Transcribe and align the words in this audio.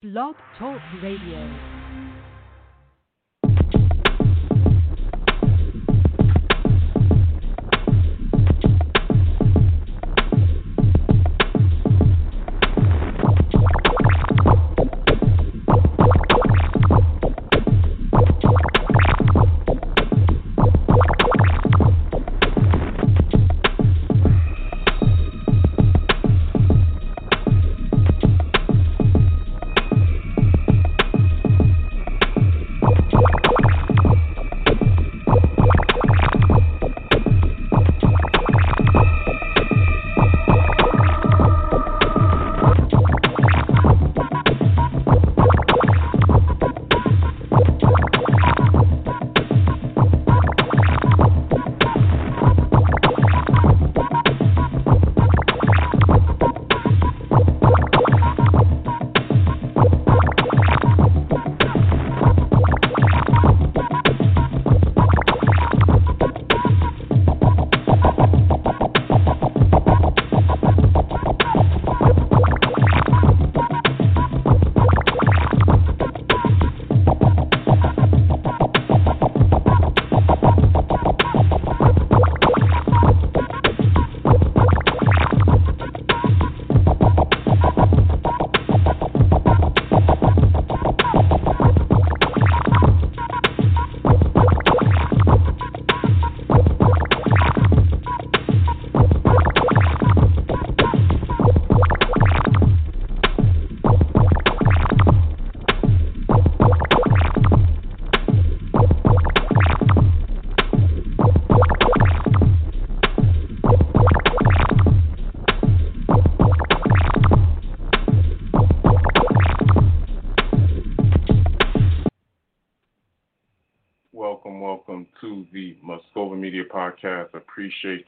Blog 0.00 0.36
Talk 0.56 0.80
Radio. 1.02 1.77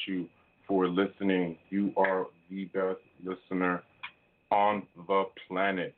You 0.06 0.28
for 0.66 0.88
listening. 0.88 1.56
You 1.70 1.92
are 1.96 2.26
the 2.50 2.64
best 2.66 3.00
listener 3.24 3.82
on 4.50 4.82
the 5.08 5.24
planet. 5.48 5.94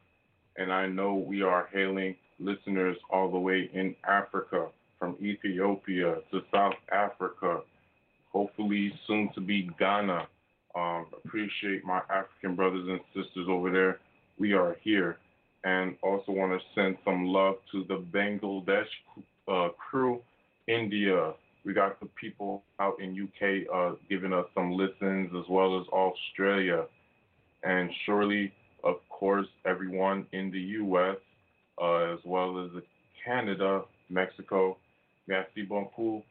And 0.56 0.72
I 0.72 0.86
know 0.86 1.14
we 1.14 1.42
are 1.42 1.68
hailing 1.72 2.16
listeners 2.38 2.96
all 3.10 3.30
the 3.30 3.38
way 3.38 3.70
in 3.72 3.94
Africa, 4.06 4.68
from 4.98 5.16
Ethiopia 5.20 6.16
to 6.30 6.40
South 6.52 6.74
Africa, 6.92 7.60
hopefully 8.32 8.92
soon 9.06 9.30
to 9.34 9.40
be 9.40 9.70
Ghana. 9.78 10.26
Um, 10.74 11.06
appreciate 11.24 11.84
my 11.84 12.00
African 12.10 12.54
brothers 12.56 12.86
and 12.88 13.00
sisters 13.14 13.46
over 13.48 13.70
there. 13.70 13.98
We 14.38 14.52
are 14.52 14.76
here. 14.82 15.18
And 15.64 15.96
also 16.02 16.32
want 16.32 16.52
to 16.52 16.58
send 16.74 16.96
some 17.04 17.26
love 17.26 17.56
to 17.70 17.84
the 17.84 17.98
Bangladesh 17.98 18.88
uh, 19.48 19.68
crew, 19.78 20.20
India. 20.66 21.34
We 21.64 21.72
got 21.72 22.00
the 22.00 22.06
people 22.20 22.64
out 22.80 23.00
in 23.00 23.10
UK 23.12 23.72
uh, 23.72 23.94
giving 24.08 24.32
us 24.32 24.46
some 24.54 24.72
listens, 24.72 25.30
as 25.36 25.44
well 25.48 25.80
as 25.80 25.86
Australia, 25.88 26.84
and 27.62 27.90
surely, 28.04 28.52
of 28.82 28.96
course, 29.08 29.46
everyone 29.64 30.26
in 30.32 30.50
the 30.50 30.60
US, 30.84 31.16
uh, 31.80 32.14
as 32.14 32.18
well 32.24 32.58
as 32.64 32.82
Canada, 33.24 33.82
Mexico. 34.10 34.76
Merci 35.28 35.62
beaucoup, 35.62 36.24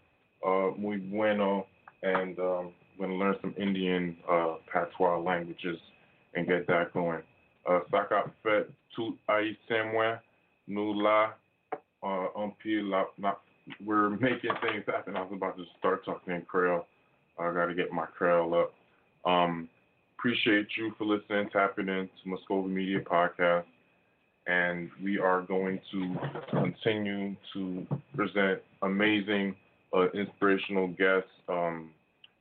uh, 0.46 0.72
muy 0.78 0.98
bueno, 0.98 1.66
and 2.04 2.38
um, 2.40 2.74
going 2.98 3.12
to 3.12 3.16
learn 3.16 3.36
some 3.42 3.56
Indian 3.58 4.18
uh, 4.30 4.56
patois 4.72 5.18
languages 5.18 5.78
and 6.36 6.48
get 6.48 6.68
that 6.68 6.94
going. 6.94 7.22
Uh, 7.68 7.80
Saka 7.90 8.32
fait 8.44 8.68
tout 8.96 9.18
haïtien, 9.30 10.20
nous 10.68 10.94
là 11.02 11.36
la, 12.04 13.06
la, 13.20 13.42
we're 13.84 14.10
making 14.10 14.52
things 14.62 14.84
happen. 14.88 15.16
I 15.16 15.22
was 15.22 15.32
about 15.34 15.58
to 15.58 15.66
start 15.80 16.06
talking 16.06 16.36
in 16.36 16.42
Creole. 16.44 16.86
I 17.40 17.54
got 17.54 17.68
to 17.68 17.74
get 17.74 17.92
my 17.92 18.06
Creole 18.06 18.54
up. 18.56 18.74
Um, 19.30 19.70
appreciate 20.18 20.68
you 20.78 20.94
for 20.98 21.06
listening, 21.06 21.50
tapping 21.52 21.88
into 21.88 22.10
Moscova 22.28 22.70
Media 22.70 23.00
Podcast. 23.00 23.66
And 24.48 24.90
we 25.04 25.20
are 25.20 25.42
going 25.42 25.80
to 25.92 26.16
continue 26.50 27.36
to 27.54 27.88
present 28.16 28.60
amazing, 28.82 29.56
uh, 29.96 30.10
inspirational 30.12 30.88
guests, 30.88 31.30
um, 31.48 31.92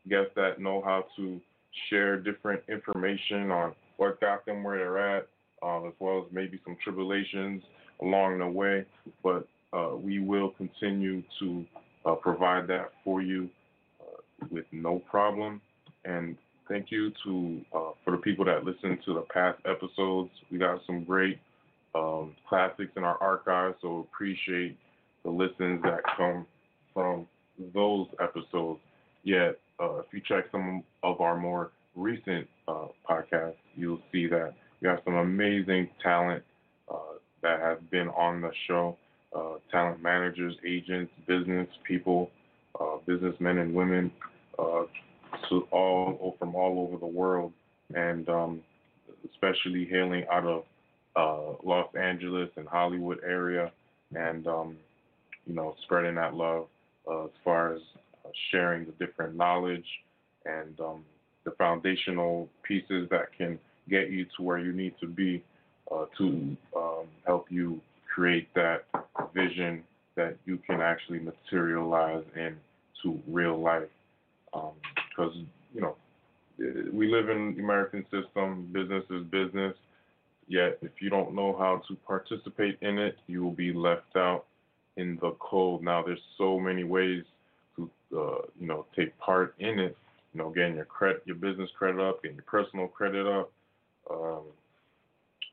guests 0.08 0.32
that 0.34 0.60
know 0.60 0.82
how 0.82 1.04
to 1.16 1.40
share 1.88 2.16
different 2.16 2.62
information 2.68 3.50
on 3.50 3.74
what 3.98 4.20
got 4.20 4.46
them 4.46 4.62
where 4.62 4.78
they're 4.78 5.16
at, 5.16 5.28
uh, 5.62 5.86
as 5.86 5.92
well 5.98 6.24
as 6.26 6.32
maybe 6.32 6.58
some 6.64 6.76
tribulations 6.82 7.62
along 8.02 8.38
the 8.38 8.46
way, 8.46 8.84
but 9.22 9.46
uh, 9.72 9.90
we 9.96 10.18
will 10.18 10.50
continue 10.50 11.22
to 11.38 11.64
uh, 12.04 12.14
provide 12.14 12.66
that 12.68 12.90
for 13.04 13.22
you 13.22 13.48
uh, 14.00 14.46
with 14.50 14.64
no 14.72 14.98
problem. 15.10 15.60
And 16.04 16.36
thank 16.68 16.90
you 16.90 17.12
to 17.24 17.60
uh, 17.74 17.90
for 18.04 18.12
the 18.12 18.16
people 18.16 18.44
that 18.46 18.64
listened 18.64 18.98
to 19.04 19.14
the 19.14 19.24
past 19.32 19.58
episodes. 19.64 20.30
We 20.50 20.58
got 20.58 20.80
some 20.86 21.04
great 21.04 21.38
um, 21.94 22.34
classics 22.48 22.92
in 22.96 23.04
our 23.04 23.18
archives, 23.22 23.76
so 23.80 24.06
appreciate 24.12 24.76
the 25.24 25.30
listens 25.30 25.82
that 25.82 26.00
come 26.16 26.46
from 26.94 27.26
those 27.74 28.06
episodes. 28.20 28.80
Yet, 29.22 29.58
uh, 29.78 29.98
if 29.98 30.06
you 30.12 30.20
check 30.26 30.46
some 30.50 30.82
of 31.02 31.20
our 31.20 31.36
more 31.36 31.72
recent 31.94 32.48
podcasts, 32.68 33.56
you'll 33.76 34.00
see 34.10 34.26
that 34.28 34.54
we 34.80 34.88
have 34.88 35.00
some 35.04 35.14
amazing 35.14 35.90
talent 36.02 36.42
that 37.42 37.60
have 37.60 37.90
been 37.90 38.08
on 38.08 38.40
the 38.40 38.50
show 38.68 38.96
uh, 39.34 39.54
talent 39.70 40.02
managers, 40.02 40.54
agents, 40.66 41.12
business 41.26 41.68
people, 41.84 42.30
uh, 42.80 42.96
businessmen 43.06 43.58
and 43.58 43.74
women, 43.74 44.10
uh, 44.58 44.84
all 45.70 46.36
from 46.38 46.54
all 46.54 46.80
over 46.80 46.98
the 46.98 47.06
world, 47.06 47.52
and 47.94 48.28
um, 48.28 48.60
especially 49.30 49.84
hailing 49.84 50.24
out 50.30 50.44
of 50.44 50.64
uh, 51.16 51.56
Los 51.64 51.94
Angeles 51.94 52.50
and 52.56 52.66
Hollywood 52.68 53.18
area, 53.24 53.70
and 54.14 54.46
um, 54.46 54.76
you 55.46 55.54
know 55.54 55.74
spreading 55.84 56.14
that 56.16 56.34
love 56.34 56.66
uh, 57.08 57.24
as 57.24 57.30
far 57.44 57.74
as 57.74 57.80
uh, 58.24 58.28
sharing 58.50 58.86
the 58.86 59.04
different 59.04 59.36
knowledge 59.36 59.86
and 60.44 60.78
um, 60.80 61.04
the 61.44 61.50
foundational 61.52 62.48
pieces 62.62 63.08
that 63.10 63.32
can 63.36 63.58
get 63.88 64.10
you 64.10 64.24
to 64.36 64.42
where 64.42 64.58
you 64.58 64.72
need 64.72 64.94
to 65.00 65.06
be 65.06 65.42
uh, 65.90 66.04
to 66.16 66.56
um, 66.76 67.06
help 67.26 67.46
you 67.50 67.80
create 68.12 68.52
that 68.54 68.84
vision 69.34 69.82
that 70.16 70.36
you 70.44 70.58
can 70.66 70.80
actually 70.80 71.20
materialize 71.20 72.24
into 72.34 73.18
real 73.28 73.58
life. 73.60 73.88
Because, 74.52 75.34
um, 75.34 75.46
you 75.74 75.80
know, 75.80 75.96
we 76.92 77.08
live 77.08 77.30
in 77.30 77.54
the 77.56 77.62
American 77.62 78.04
system, 78.10 78.68
business 78.72 79.04
is 79.10 79.24
business. 79.24 79.74
Yet, 80.48 80.78
if 80.82 80.90
you 81.00 81.10
don't 81.10 81.34
know 81.34 81.56
how 81.56 81.80
to 81.88 81.96
participate 82.06 82.76
in 82.82 82.98
it, 82.98 83.16
you 83.28 83.42
will 83.42 83.52
be 83.52 83.72
left 83.72 84.16
out 84.16 84.46
in 84.96 85.16
the 85.22 85.36
cold. 85.38 85.84
Now, 85.84 86.02
there's 86.02 86.20
so 86.36 86.58
many 86.58 86.82
ways 86.82 87.22
to, 87.76 87.90
uh, 88.16 88.42
you 88.58 88.66
know, 88.66 88.84
take 88.96 89.16
part 89.18 89.54
in 89.60 89.78
it. 89.78 89.96
You 90.34 90.42
know, 90.42 90.50
getting 90.50 90.74
your 90.74 90.84
credit, 90.84 91.22
your 91.24 91.36
business 91.36 91.70
credit 91.78 92.00
up, 92.00 92.22
getting 92.22 92.36
your 92.36 92.44
personal 92.44 92.88
credit 92.88 93.26
up, 93.26 93.50
um, 94.10 94.42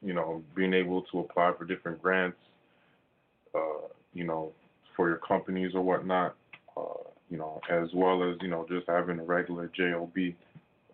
you 0.01 0.13
know, 0.13 0.43
being 0.55 0.73
able 0.73 1.01
to 1.03 1.19
apply 1.19 1.53
for 1.57 1.65
different 1.65 2.01
grants, 2.01 2.37
uh, 3.55 3.87
you 4.13 4.23
know, 4.23 4.51
for 4.95 5.07
your 5.07 5.17
companies 5.17 5.71
or 5.73 5.81
whatnot, 5.81 6.35
uh, 6.75 7.09
you 7.29 7.37
know, 7.37 7.59
as 7.69 7.89
well 7.93 8.23
as, 8.23 8.37
you 8.41 8.47
know, 8.47 8.65
just 8.69 8.87
having 8.87 9.19
a 9.19 9.23
regular 9.23 9.69
JOB 9.75 10.33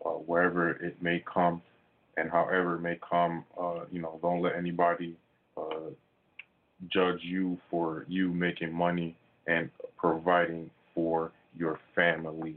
uh, 0.05 0.09
wherever 0.09 0.71
it 0.71 1.01
may 1.01 1.23
come 1.31 1.61
and 2.17 2.29
however 2.29 2.75
it 2.75 2.81
may 2.81 2.99
come, 3.07 3.43
uh, 3.59 3.81
you 3.91 4.01
know, 4.01 4.19
don't 4.21 4.41
let 4.41 4.55
anybody 4.55 5.15
uh, 5.57 5.89
judge 6.91 7.19
you 7.21 7.57
for 7.69 8.05
you 8.07 8.29
making 8.29 8.73
money 8.73 9.15
and 9.47 9.69
providing 9.97 10.69
for 10.93 11.31
your 11.57 11.79
family 11.95 12.55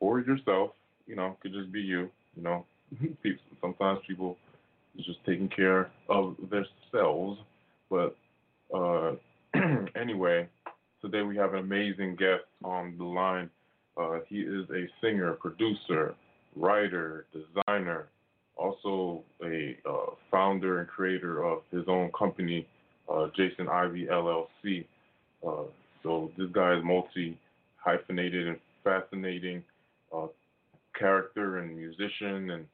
or 0.00 0.20
yourself. 0.20 0.70
You 1.06 1.16
know, 1.16 1.36
could 1.40 1.52
just 1.52 1.70
be 1.72 1.80
you. 1.80 2.10
You 2.36 2.42
know, 2.42 2.66
sometimes 3.60 4.00
people 4.06 4.36
just 5.04 5.24
taking 5.26 5.48
care 5.48 5.90
of 6.08 6.36
themselves. 6.50 7.38
But 7.90 8.16
uh, 8.74 9.12
anyway, 10.00 10.48
today 11.00 11.22
we 11.22 11.36
have 11.36 11.54
an 11.54 11.60
amazing 11.60 12.16
guest 12.16 12.44
on 12.64 12.96
the 12.98 13.04
line. 13.04 13.50
Uh, 13.96 14.18
he 14.28 14.40
is 14.40 14.68
a 14.70 14.86
singer, 15.00 15.32
producer, 15.32 16.14
writer, 16.54 17.26
designer, 17.32 18.08
also 18.56 19.22
a 19.44 19.76
uh, 19.88 20.14
founder 20.30 20.80
and 20.80 20.88
creator 20.88 21.44
of 21.44 21.62
his 21.70 21.84
own 21.88 22.10
company, 22.18 22.66
uh, 23.12 23.28
Jason 23.36 23.68
Ivy 23.68 24.06
LLC. 24.06 24.84
Uh, 25.46 25.64
so 26.02 26.30
this 26.36 26.48
guy 26.52 26.76
is 26.76 26.84
multi 26.84 27.38
hyphenated 27.76 28.48
and 28.48 28.58
fascinating 28.82 29.62
uh, 30.14 30.26
character 30.98 31.58
and 31.58 31.76
musician, 31.76 32.50
and 32.50 32.66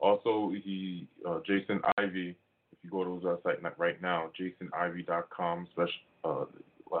also 0.00 0.52
he 0.64 1.06
uh, 1.28 1.40
Jason 1.46 1.80
Ivy. 1.98 2.36
If 2.72 2.78
you 2.84 2.90
go 2.90 3.04
to 3.04 3.14
his 3.14 3.24
website 3.24 3.78
right 3.78 4.00
now, 4.00 4.30
jasonivy.com, 4.40 5.68
special, 5.72 5.92
uh, 6.24 6.44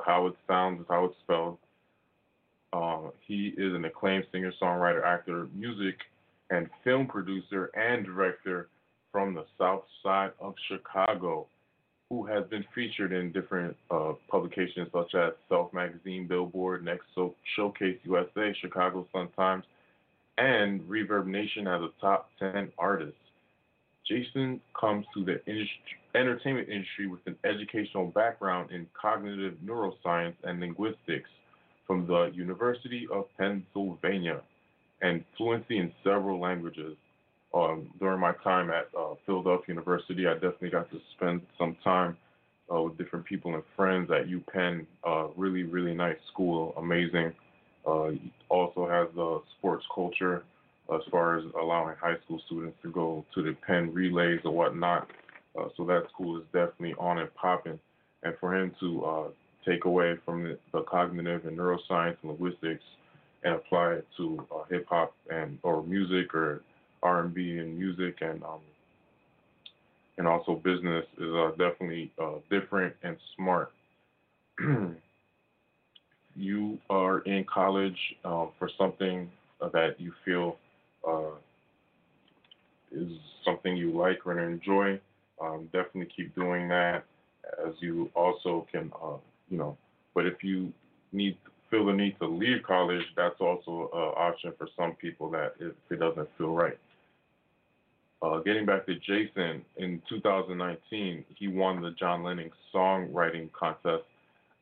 how 0.04 0.26
it 0.26 0.34
sounds 0.46 0.80
is 0.80 0.86
how 0.88 1.06
it's 1.06 1.14
spelled. 1.22 1.58
Uh, 2.72 3.10
he 3.26 3.54
is 3.56 3.74
an 3.74 3.84
acclaimed 3.84 4.26
singer, 4.30 4.52
songwriter, 4.60 5.04
actor, 5.04 5.48
music, 5.54 5.96
and 6.50 6.68
film 6.84 7.06
producer 7.06 7.70
and 7.74 8.04
director 8.04 8.68
from 9.10 9.34
the 9.34 9.44
South 9.58 9.84
Side 10.02 10.32
of 10.40 10.54
Chicago 10.68 11.46
who 12.10 12.26
has 12.26 12.44
been 12.48 12.64
featured 12.74 13.12
in 13.12 13.30
different 13.30 13.76
uh, 13.90 14.12
publications 14.28 14.88
such 14.92 15.14
as 15.14 15.32
Self 15.48 15.72
Magazine, 15.72 16.26
Billboard, 16.26 16.84
Next 16.84 17.04
Showcase 17.56 17.98
USA, 18.02 18.52
Chicago 18.60 19.06
Sun 19.12 19.28
Times, 19.36 19.64
and 20.38 20.80
Reverb 20.82 21.26
Nation 21.26 21.66
as 21.66 21.82
a 21.82 21.90
top 22.00 22.30
10 22.38 22.72
artist. 22.78 23.16
Jason 24.06 24.60
comes 24.78 25.06
to 25.14 25.24
the 25.24 25.44
industry, 25.46 25.80
entertainment 26.14 26.68
industry 26.68 27.06
with 27.06 27.20
an 27.26 27.36
educational 27.44 28.06
background 28.06 28.70
in 28.70 28.86
cognitive 29.00 29.54
neuroscience 29.64 30.34
and 30.44 30.60
linguistics 30.60 31.30
from 31.86 32.06
the 32.06 32.30
University 32.34 33.06
of 33.12 33.26
Pennsylvania 33.38 34.40
and 35.02 35.24
fluency 35.36 35.78
in 35.78 35.92
several 36.02 36.40
languages 36.40 36.96
um, 37.54 37.90
during 37.98 38.20
my 38.20 38.32
time 38.44 38.70
at 38.70 38.88
uh, 38.96 39.14
Philadelphia 39.26 39.66
University, 39.68 40.26
I 40.26 40.34
definitely 40.34 40.70
got 40.70 40.90
to 40.90 41.00
spend 41.16 41.42
some 41.58 41.76
time 41.82 42.16
uh, 42.72 42.82
with 42.82 42.96
different 42.96 43.24
people 43.24 43.54
and 43.54 43.64
friends 43.76 44.10
at 44.10 44.28
UPenn. 44.28 44.86
Uh, 45.06 45.28
really, 45.36 45.64
really 45.64 45.94
nice 45.94 46.16
school, 46.32 46.74
amazing. 46.76 47.32
Uh, 47.86 48.10
also 48.48 48.86
has 48.88 49.08
a 49.16 49.38
sports 49.58 49.84
culture 49.94 50.44
as 50.94 51.00
far 51.10 51.38
as 51.38 51.44
allowing 51.60 51.96
high 51.96 52.16
school 52.24 52.40
students 52.46 52.76
to 52.82 52.90
go 52.90 53.24
to 53.34 53.42
the 53.42 53.56
Penn 53.66 53.92
relays 53.92 54.40
or 54.44 54.52
whatnot. 54.52 55.08
Uh, 55.58 55.68
so 55.76 55.84
that 55.84 56.04
school 56.12 56.38
is 56.38 56.44
definitely 56.52 56.94
on 56.98 57.18
and 57.18 57.34
popping. 57.34 57.78
And 58.22 58.34
for 58.38 58.54
him 58.54 58.72
to 58.80 59.04
uh, 59.04 59.28
take 59.66 59.84
away 59.84 60.16
from 60.24 60.44
the, 60.44 60.58
the, 60.72 60.82
cognitive 60.82 61.46
and 61.46 61.56
neuroscience 61.56 62.16
and 62.22 62.32
linguistics 62.32 62.84
and 63.42 63.54
apply 63.54 63.94
it 63.94 64.06
to 64.16 64.46
uh, 64.54 64.64
hip 64.68 64.86
hop 64.88 65.14
and 65.30 65.58
or 65.62 65.82
music 65.82 66.34
or 66.34 66.62
R&B 67.02 67.58
and 67.58 67.78
music 67.78 68.18
and 68.20 68.42
um, 68.42 68.60
and 70.18 70.28
also 70.28 70.56
business 70.56 71.06
is 71.18 71.32
uh, 71.34 71.50
definitely 71.52 72.12
uh, 72.20 72.34
different 72.50 72.94
and 73.02 73.16
smart. 73.36 73.72
you 76.36 76.78
are 76.88 77.20
in 77.20 77.44
college 77.44 77.98
uh, 78.24 78.46
for 78.58 78.70
something 78.78 79.30
that 79.60 80.00
you 80.00 80.12
feel 80.24 80.56
uh, 81.06 81.32
is 82.92 83.12
something 83.44 83.76
you 83.76 83.96
like 83.96 84.26
or 84.26 84.38
enjoy. 84.38 84.98
Um, 85.40 85.68
definitely 85.72 86.08
keep 86.14 86.34
doing 86.34 86.68
that, 86.68 87.04
as 87.66 87.74
you 87.80 88.10
also 88.14 88.66
can, 88.70 88.92
uh, 89.02 89.16
you 89.48 89.58
know. 89.58 89.76
But 90.14 90.26
if 90.26 90.42
you 90.42 90.72
need 91.12 91.36
feel 91.70 91.86
the 91.86 91.92
need 91.92 92.18
to 92.18 92.26
leave 92.26 92.62
college, 92.64 93.04
that's 93.16 93.40
also 93.40 93.90
an 93.92 94.12
option 94.16 94.52
for 94.58 94.68
some 94.76 94.92
people 94.94 95.30
that 95.30 95.54
if 95.60 95.72
it 95.88 96.00
doesn't 96.00 96.28
feel 96.36 96.52
right. 96.52 96.78
Uh, 98.22 98.38
getting 98.40 98.66
back 98.66 98.84
to 98.84 98.94
Jason, 98.96 99.64
in 99.78 100.02
2019, 100.08 101.24
he 101.36 101.48
won 101.48 101.80
the 101.80 101.92
John 101.92 102.22
Lennon 102.22 102.50
Songwriting 102.74 103.50
Contest 103.52 104.04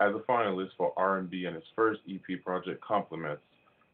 as 0.01 0.15
a 0.15 0.21
finalist 0.31 0.71
for 0.77 0.93
R&B 0.97 1.47
and 1.47 1.57
his 1.57 1.65
first 1.75 2.01
EP 2.09 2.43
project, 2.45 2.81
Compliments, 2.83 3.43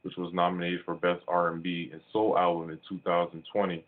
which 0.02 0.16
was 0.16 0.32
nominated 0.34 0.80
for 0.84 0.94
Best 0.94 1.22
R&B 1.28 1.90
and 1.92 2.00
Soul 2.12 2.36
Album 2.36 2.70
in 2.70 2.78
2020 2.88 3.84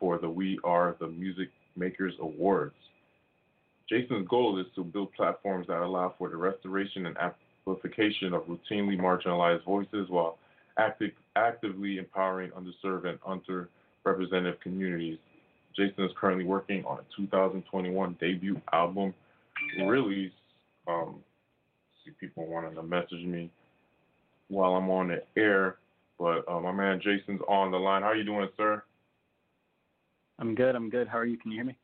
for 0.00 0.18
the 0.18 0.28
We 0.28 0.58
Are 0.64 0.96
the 0.98 1.08
Music 1.08 1.50
Makers 1.76 2.14
Awards. 2.20 2.74
Jason's 3.88 4.26
goal 4.28 4.58
is 4.58 4.66
to 4.74 4.84
build 4.84 5.12
platforms 5.12 5.66
that 5.66 5.82
allow 5.82 6.14
for 6.16 6.30
the 6.30 6.36
restoration 6.36 7.06
and 7.06 7.16
amplification 7.18 8.32
of 8.32 8.42
routinely 8.44 8.98
marginalized 8.98 9.64
voices 9.64 10.08
while 10.08 10.38
active, 10.78 11.10
actively 11.36 11.98
empowering 11.98 12.50
underserved 12.52 13.06
and 13.06 13.18
underrepresented 13.20 14.58
communities. 14.62 15.18
Jason 15.76 16.04
is 16.04 16.10
currently 16.18 16.44
working 16.44 16.84
on 16.86 16.98
a 16.98 17.16
2021 17.16 18.16
debut 18.18 18.60
album 18.72 19.12
release. 19.78 20.32
Um, 20.86 21.16
see 22.04 22.12
people 22.20 22.46
wanting 22.46 22.74
to 22.74 22.82
message 22.82 23.24
me 23.24 23.50
while 24.48 24.74
I'm 24.74 24.90
on 24.90 25.08
the 25.08 25.22
air, 25.40 25.76
but 26.18 26.44
uh, 26.48 26.60
my 26.60 26.72
man 26.72 27.00
Jason's 27.00 27.40
on 27.48 27.70
the 27.70 27.78
line. 27.78 28.02
How 28.02 28.08
are 28.08 28.16
you 28.16 28.24
doing, 28.24 28.48
sir? 28.56 28.82
I'm 30.38 30.54
good. 30.54 30.74
I'm 30.74 30.90
good. 30.90 31.08
How 31.08 31.18
are 31.18 31.24
you? 31.24 31.38
Can 31.38 31.50
you 31.50 31.58
hear 31.58 31.64
me? 31.64 31.76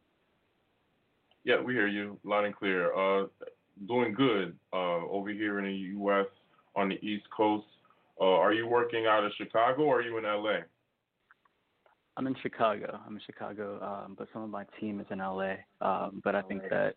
Yeah, 1.44 1.60
we 1.60 1.72
hear 1.72 1.88
you 1.88 2.18
loud 2.24 2.44
and 2.44 2.54
clear. 2.54 2.94
Uh, 2.94 3.26
doing 3.88 4.12
good 4.12 4.56
uh, 4.72 5.06
over 5.06 5.30
here 5.30 5.58
in 5.58 5.64
the 5.64 5.72
U.S. 5.72 6.26
on 6.76 6.88
the 6.88 6.96
East 6.96 7.24
Coast. 7.34 7.66
Uh, 8.20 8.24
are 8.24 8.52
you 8.52 8.66
working 8.66 9.06
out 9.06 9.24
of 9.24 9.32
Chicago 9.38 9.82
or 9.82 10.00
are 10.00 10.02
you 10.02 10.18
in 10.18 10.24
LA? 10.24 10.58
I'm 12.16 12.26
in 12.26 12.36
Chicago. 12.42 13.00
I'm 13.06 13.14
in 13.14 13.22
Chicago, 13.24 13.80
um, 13.80 14.14
but 14.18 14.28
some 14.32 14.42
of 14.42 14.50
my 14.50 14.64
team 14.78 15.00
is 15.00 15.06
in 15.10 15.20
LA. 15.20 15.54
Um, 15.80 16.20
but 16.22 16.34
I 16.34 16.42
think 16.42 16.62
that 16.68 16.96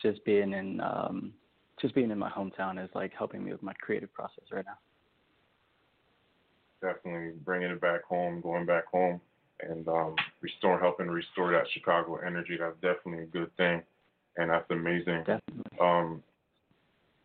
just 0.00 0.24
being 0.24 0.54
in 0.54 0.80
um, 0.80 1.34
just 1.82 1.94
being 1.94 2.10
in 2.10 2.18
my 2.18 2.30
hometown 2.30 2.82
is 2.82 2.88
like 2.94 3.12
helping 3.16 3.44
me 3.44 3.52
with 3.52 3.62
my 3.62 3.74
creative 3.74 4.12
process 4.14 4.44
right 4.50 4.64
now. 4.64 4.78
Definitely 6.80 7.32
bringing 7.44 7.70
it 7.70 7.80
back 7.80 8.04
home, 8.04 8.40
going 8.40 8.64
back 8.64 8.86
home, 8.86 9.20
and 9.60 9.86
um, 9.88 10.14
restore, 10.40 10.80
helping 10.80 11.08
restore 11.08 11.52
that 11.52 11.64
Chicago 11.74 12.18
energy. 12.24 12.56
That's 12.58 12.74
definitely 12.80 13.24
a 13.24 13.26
good 13.26 13.54
thing, 13.56 13.82
and 14.36 14.50
that's 14.50 14.70
amazing. 14.70 15.18
Definitely. 15.18 15.78
Um, 15.80 16.22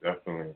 definitely. 0.03 0.53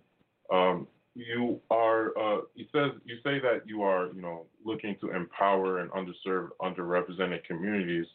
Um, 0.51 0.88
you 1.15 1.60
are 1.70 2.17
uh, 2.17 2.41
you 2.55 2.65
says 2.72 2.91
you 3.05 3.15
say 3.24 3.39
that 3.39 3.62
you 3.65 3.81
are 3.84 4.08
you 4.13 4.22
know 4.22 4.46
looking 4.65 4.96
to 5.01 5.12
empower 5.12 5.79
and 5.79 5.91
underserved 5.91 6.50
underrepresented 6.62 7.43
communities 7.43 8.05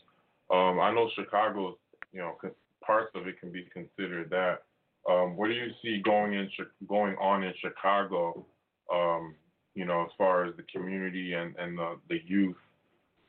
um, 0.50 0.80
i 0.80 0.90
know 0.90 1.10
chicago 1.14 1.76
you 2.12 2.20
know 2.20 2.34
parts 2.82 3.10
of 3.14 3.26
it 3.26 3.38
can 3.38 3.52
be 3.52 3.68
considered 3.72 4.30
that 4.30 4.62
um, 5.08 5.36
what 5.36 5.48
do 5.48 5.54
you 5.54 5.70
see 5.82 6.00
going 6.02 6.34
in 6.34 6.48
going 6.88 7.14
on 7.16 7.42
in 7.42 7.52
chicago 7.60 8.44
um, 8.92 9.34
you 9.74 9.84
know 9.84 10.02
as 10.02 10.10
far 10.16 10.44
as 10.44 10.54
the 10.56 10.64
community 10.64 11.34
and 11.34 11.54
and 11.56 11.78
the, 11.78 11.96
the 12.08 12.18
youth 12.26 12.56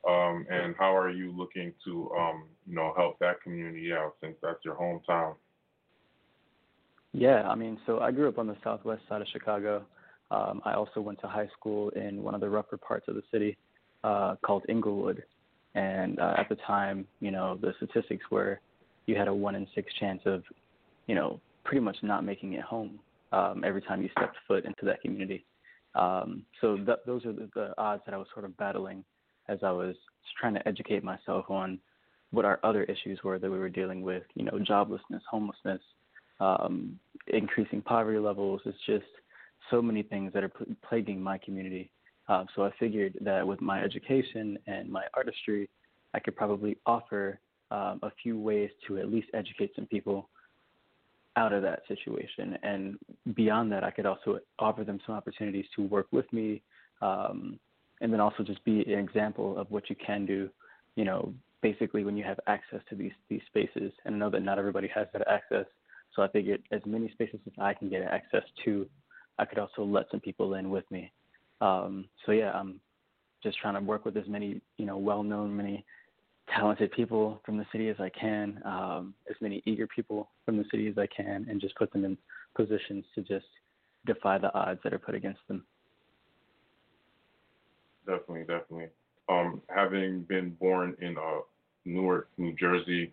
um, 0.08 0.46
and 0.50 0.74
how 0.78 0.96
are 0.96 1.10
you 1.10 1.32
looking 1.36 1.72
to 1.84 2.10
um, 2.18 2.44
you 2.66 2.74
know 2.74 2.92
help 2.96 3.18
that 3.18 3.42
community 3.42 3.92
out 3.92 4.14
since 4.20 4.36
that's 4.42 4.64
your 4.64 4.74
hometown 4.74 5.34
yeah, 7.12 7.48
I 7.48 7.54
mean, 7.54 7.78
so 7.86 8.00
I 8.00 8.10
grew 8.10 8.28
up 8.28 8.38
on 8.38 8.46
the 8.46 8.56
southwest 8.62 9.02
side 9.08 9.22
of 9.22 9.28
Chicago. 9.32 9.84
Um, 10.30 10.60
I 10.64 10.74
also 10.74 11.00
went 11.00 11.20
to 11.20 11.26
high 11.26 11.48
school 11.58 11.88
in 11.90 12.22
one 12.22 12.34
of 12.34 12.40
the 12.40 12.48
rougher 12.48 12.76
parts 12.76 13.08
of 13.08 13.14
the 13.14 13.22
city 13.32 13.56
uh, 14.04 14.36
called 14.44 14.64
Englewood. 14.68 15.22
And 15.74 16.18
uh, 16.20 16.34
at 16.36 16.48
the 16.48 16.56
time, 16.66 17.06
you 17.20 17.30
know, 17.30 17.58
the 17.60 17.72
statistics 17.76 18.24
were 18.30 18.60
you 19.06 19.16
had 19.16 19.28
a 19.28 19.34
one 19.34 19.54
in 19.54 19.66
six 19.74 19.92
chance 19.98 20.20
of, 20.26 20.42
you 21.06 21.14
know, 21.14 21.40
pretty 21.68 21.84
much 21.84 21.98
not 22.02 22.24
making 22.24 22.54
it 22.54 22.62
home 22.62 22.98
um, 23.30 23.62
every 23.62 23.82
time 23.82 24.02
you 24.02 24.08
stepped 24.16 24.38
foot 24.48 24.64
into 24.64 24.86
that 24.86 25.02
community. 25.02 25.44
Um, 25.94 26.42
so 26.62 26.76
th- 26.76 27.00
those 27.06 27.26
are 27.26 27.32
the, 27.32 27.50
the 27.54 27.74
odds 27.76 28.02
that 28.06 28.14
I 28.14 28.16
was 28.16 28.26
sort 28.32 28.46
of 28.46 28.56
battling 28.56 29.04
as 29.48 29.58
I 29.62 29.70
was 29.70 29.94
trying 30.40 30.54
to 30.54 30.66
educate 30.66 31.04
myself 31.04 31.44
on 31.50 31.78
what 32.30 32.46
our 32.46 32.58
other 32.62 32.84
issues 32.84 33.20
were 33.22 33.38
that 33.38 33.50
we 33.50 33.58
were 33.58 33.68
dealing 33.68 34.00
with. 34.00 34.22
You 34.34 34.46
know, 34.46 34.52
joblessness, 34.52 35.20
homelessness, 35.30 35.82
um, 36.40 36.98
increasing 37.26 37.82
poverty 37.82 38.18
levels. 38.18 38.62
It's 38.64 38.78
just 38.86 39.04
so 39.70 39.82
many 39.82 40.02
things 40.02 40.32
that 40.32 40.42
are 40.42 40.52
plaguing 40.88 41.20
my 41.20 41.36
community. 41.36 41.90
Uh, 42.28 42.44
so 42.56 42.64
I 42.64 42.70
figured 42.80 43.12
that 43.20 43.46
with 43.46 43.60
my 43.60 43.82
education 43.82 44.58
and 44.66 44.88
my 44.88 45.04
artistry, 45.12 45.68
I 46.14 46.18
could 46.20 46.34
probably 46.34 46.78
offer 46.86 47.40
um, 47.70 48.00
a 48.02 48.10
few 48.22 48.38
ways 48.38 48.70
to 48.86 48.96
at 48.98 49.10
least 49.10 49.28
educate 49.34 49.72
some 49.76 49.84
people 49.84 50.30
out 51.36 51.52
of 51.52 51.62
that 51.62 51.82
situation. 51.88 52.58
And 52.62 52.98
beyond 53.34 53.70
that, 53.72 53.84
I 53.84 53.90
could 53.90 54.06
also 54.06 54.40
offer 54.58 54.84
them 54.84 55.00
some 55.06 55.14
opportunities 55.14 55.66
to 55.76 55.82
work 55.82 56.06
with 56.10 56.30
me, 56.32 56.62
um, 57.00 57.58
and 58.00 58.12
then 58.12 58.20
also 58.20 58.42
just 58.42 58.64
be 58.64 58.80
an 58.92 58.98
example 58.98 59.58
of 59.58 59.70
what 59.70 59.88
you 59.90 59.96
can 59.96 60.26
do. 60.26 60.48
You 60.96 61.04
know, 61.04 61.32
basically 61.62 62.04
when 62.04 62.16
you 62.16 62.24
have 62.24 62.38
access 62.46 62.80
to 62.88 62.94
these 62.94 63.12
these 63.28 63.40
spaces. 63.46 63.92
And 64.04 64.14
I 64.14 64.18
know 64.18 64.30
that 64.30 64.42
not 64.42 64.58
everybody 64.58 64.88
has 64.94 65.06
that 65.12 65.26
access, 65.28 65.66
so 66.14 66.22
I 66.22 66.28
figured 66.28 66.62
as 66.72 66.80
many 66.86 67.10
spaces 67.10 67.40
as 67.46 67.52
I 67.58 67.74
can 67.74 67.88
get 67.88 68.02
access 68.02 68.42
to, 68.64 68.86
I 69.38 69.44
could 69.44 69.58
also 69.58 69.84
let 69.84 70.06
some 70.10 70.20
people 70.20 70.54
in 70.54 70.70
with 70.70 70.88
me. 70.90 71.12
Um, 71.60 72.06
so 72.24 72.32
yeah, 72.32 72.52
I'm 72.52 72.80
just 73.42 73.58
trying 73.58 73.74
to 73.74 73.80
work 73.80 74.04
with 74.04 74.16
as 74.16 74.28
many 74.28 74.60
you 74.76 74.86
know 74.86 74.96
well-known, 74.96 75.56
many 75.56 75.84
talented 76.54 76.90
people 76.92 77.40
from 77.44 77.56
the 77.56 77.66
city 77.72 77.88
as 77.88 77.96
I 77.98 78.08
can, 78.08 78.60
um, 78.64 79.14
as 79.28 79.36
many 79.40 79.62
eager 79.66 79.86
people 79.86 80.30
from 80.44 80.56
the 80.56 80.64
city 80.70 80.88
as 80.88 80.98
I 80.98 81.06
can, 81.06 81.46
and 81.48 81.60
just 81.60 81.74
put 81.76 81.92
them 81.92 82.04
in 82.04 82.16
positions 82.56 83.04
to 83.14 83.22
just 83.22 83.46
defy 84.06 84.38
the 84.38 84.52
odds 84.54 84.80
that 84.84 84.92
are 84.92 84.98
put 84.98 85.14
against 85.14 85.40
them. 85.48 85.64
Definitely, 88.06 88.40
definitely. 88.40 88.88
Um, 89.28 89.60
having 89.68 90.22
been 90.22 90.50
born 90.58 90.96
in 91.00 91.18
uh, 91.18 91.40
Newark, 91.84 92.28
New 92.38 92.54
Jersey 92.54 93.12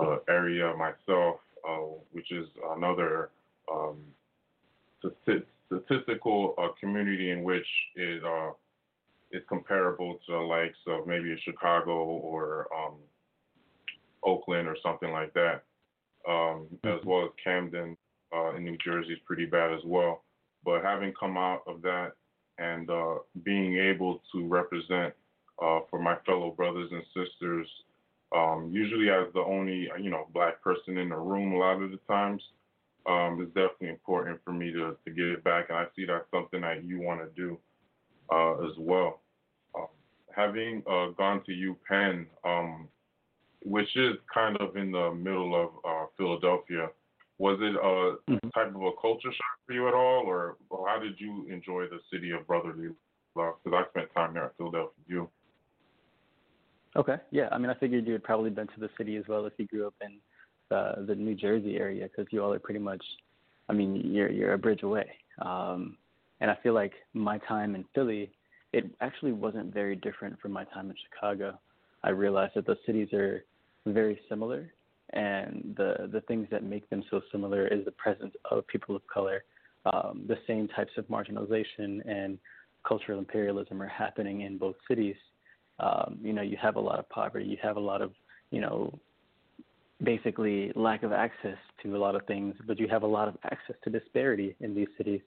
uh, 0.00 0.18
area 0.28 0.72
myself, 0.76 1.40
uh, 1.68 1.86
which 2.12 2.30
is 2.30 2.46
another 2.76 3.30
um, 3.72 3.96
statistical 5.68 6.54
uh, 6.58 6.68
community 6.78 7.30
in 7.30 7.42
which 7.42 7.66
it 7.96 8.22
uh, 8.24 8.50
is 9.32 9.42
comparable 9.48 10.18
to 10.26 10.32
the 10.32 10.38
likes 10.38 10.78
of 10.86 11.06
maybe 11.06 11.32
a 11.32 11.40
Chicago 11.44 11.92
or 11.92 12.68
um, 12.76 12.94
Oakland 14.24 14.68
or 14.68 14.76
something 14.82 15.10
like 15.10 15.32
that, 15.34 15.64
um, 16.28 16.66
as 16.84 16.90
mm-hmm. 16.90 17.08
well 17.08 17.24
as 17.24 17.30
Camden 17.42 17.96
uh, 18.34 18.54
in 18.54 18.64
New 18.64 18.76
Jersey 18.84 19.12
is 19.12 19.18
pretty 19.26 19.46
bad 19.46 19.72
as 19.72 19.82
well. 19.84 20.24
But 20.64 20.82
having 20.82 21.12
come 21.18 21.36
out 21.36 21.62
of 21.66 21.82
that 21.82 22.12
and 22.58 22.88
uh, 22.90 23.16
being 23.44 23.78
able 23.78 24.20
to 24.32 24.46
represent 24.46 25.14
uh, 25.62 25.80
for 25.90 26.00
my 26.00 26.16
fellow 26.26 26.50
brothers 26.50 26.90
and 26.92 27.02
sisters, 27.14 27.68
um, 28.34 28.70
usually 28.72 29.10
as 29.10 29.32
the 29.34 29.40
only 29.40 29.88
you 30.00 30.10
know 30.10 30.26
black 30.32 30.60
person 30.62 30.98
in 30.98 31.08
the 31.08 31.16
room 31.16 31.52
a 31.52 31.58
lot 31.58 31.82
of 31.82 31.90
the 31.90 32.00
times, 32.08 32.42
um, 33.06 33.38
it's 33.40 33.54
definitely 33.54 33.90
important 33.90 34.40
for 34.44 34.52
me 34.52 34.72
to, 34.72 34.96
to 35.04 35.10
get 35.10 35.26
it 35.26 35.44
back, 35.44 35.66
and 35.68 35.78
I 35.78 35.86
see 35.94 36.04
that's 36.04 36.30
something 36.32 36.60
that 36.62 36.84
you 36.84 37.00
want 37.00 37.20
to 37.20 37.40
do 37.40 37.58
as 38.32 38.72
well. 38.78 39.20
Um, 39.74 39.86
having 40.34 40.82
uh, 40.90 41.08
gone 41.16 41.42
to 41.46 41.52
UPenn, 41.52 42.26
um, 42.44 42.88
which 43.62 43.88
is 43.96 44.14
kind 44.32 44.56
of 44.58 44.76
in 44.76 44.92
the 44.92 45.12
middle 45.14 45.54
of 45.54 45.70
uh, 45.84 46.06
Philadelphia, 46.16 46.88
was 47.38 47.58
it 47.60 47.74
a 47.76 48.32
mm-hmm. 48.32 48.48
type 48.50 48.74
of 48.74 48.82
a 48.82 48.90
culture 49.00 49.30
shock 49.30 49.58
for 49.66 49.72
you 49.72 49.88
at 49.88 49.94
all, 49.94 50.24
or, 50.26 50.56
or 50.70 50.88
how 50.88 50.98
did 50.98 51.14
you 51.18 51.46
enjoy 51.50 51.84
the 51.84 51.98
city 52.10 52.30
of 52.30 52.46
brotherly 52.46 52.88
love? 53.34 53.54
Because 53.62 53.84
I 53.84 53.90
spent 53.90 54.14
time 54.14 54.34
there 54.34 54.44
at 54.44 54.56
Philadelphia. 54.56 54.92
You? 55.06 55.28
Okay, 56.96 57.16
yeah. 57.30 57.48
I 57.52 57.58
mean, 57.58 57.68
I 57.68 57.74
figured 57.74 58.06
you 58.06 58.14
had 58.14 58.24
probably 58.24 58.50
been 58.50 58.68
to 58.68 58.80
the 58.80 58.88
city 58.96 59.16
as 59.16 59.24
well 59.28 59.44
if 59.44 59.52
you 59.58 59.66
grew 59.66 59.86
up 59.86 59.94
in 60.00 60.18
the 60.70 61.04
the 61.06 61.14
New 61.14 61.34
Jersey 61.34 61.76
area, 61.76 62.08
because 62.08 62.32
you 62.32 62.42
all 62.42 62.52
are 62.52 62.58
pretty 62.58 62.80
much. 62.80 63.04
I 63.68 63.74
mean, 63.74 63.96
you're 63.96 64.30
you're 64.30 64.54
a 64.54 64.58
bridge 64.58 64.82
away. 64.82 65.06
Um, 65.42 65.98
and 66.40 66.50
I 66.50 66.56
feel 66.62 66.74
like 66.74 66.92
my 67.14 67.38
time 67.38 67.74
in 67.74 67.84
Philly, 67.94 68.30
it 68.72 68.84
actually 69.00 69.32
wasn't 69.32 69.72
very 69.72 69.96
different 69.96 70.38
from 70.40 70.52
my 70.52 70.64
time 70.64 70.90
in 70.90 70.96
Chicago. 71.10 71.58
I 72.04 72.10
realized 72.10 72.52
that 72.56 72.66
the 72.66 72.76
cities 72.84 73.12
are 73.12 73.44
very 73.86 74.20
similar, 74.28 74.70
and 75.10 75.74
the 75.76 76.08
the 76.12 76.20
things 76.22 76.48
that 76.50 76.62
make 76.62 76.88
them 76.90 77.02
so 77.10 77.20
similar 77.32 77.66
is 77.68 77.84
the 77.84 77.92
presence 77.92 78.34
of 78.50 78.66
people 78.66 78.94
of 78.96 79.02
color. 79.06 79.44
Um, 79.92 80.24
the 80.26 80.36
same 80.46 80.66
types 80.68 80.90
of 80.96 81.06
marginalization 81.06 82.06
and 82.08 82.38
cultural 82.86 83.18
imperialism 83.18 83.80
are 83.82 83.88
happening 83.88 84.42
in 84.42 84.58
both 84.58 84.76
cities. 84.88 85.16
Um, 85.78 86.18
you 86.22 86.32
know, 86.32 86.42
you 86.42 86.56
have 86.60 86.76
a 86.76 86.80
lot 86.80 86.98
of 86.98 87.08
poverty, 87.08 87.46
you 87.46 87.58
have 87.62 87.76
a 87.76 87.80
lot 87.80 88.02
of, 88.02 88.12
you 88.50 88.60
know, 88.60 88.98
basically 90.02 90.72
lack 90.74 91.02
of 91.02 91.12
access 91.12 91.58
to 91.82 91.96
a 91.96 91.98
lot 91.98 92.14
of 92.14 92.26
things, 92.26 92.54
but 92.66 92.78
you 92.78 92.88
have 92.88 93.02
a 93.02 93.06
lot 93.06 93.28
of 93.28 93.36
access 93.44 93.76
to 93.84 93.90
disparity 93.90 94.56
in 94.60 94.74
these 94.74 94.88
cities. 94.96 95.20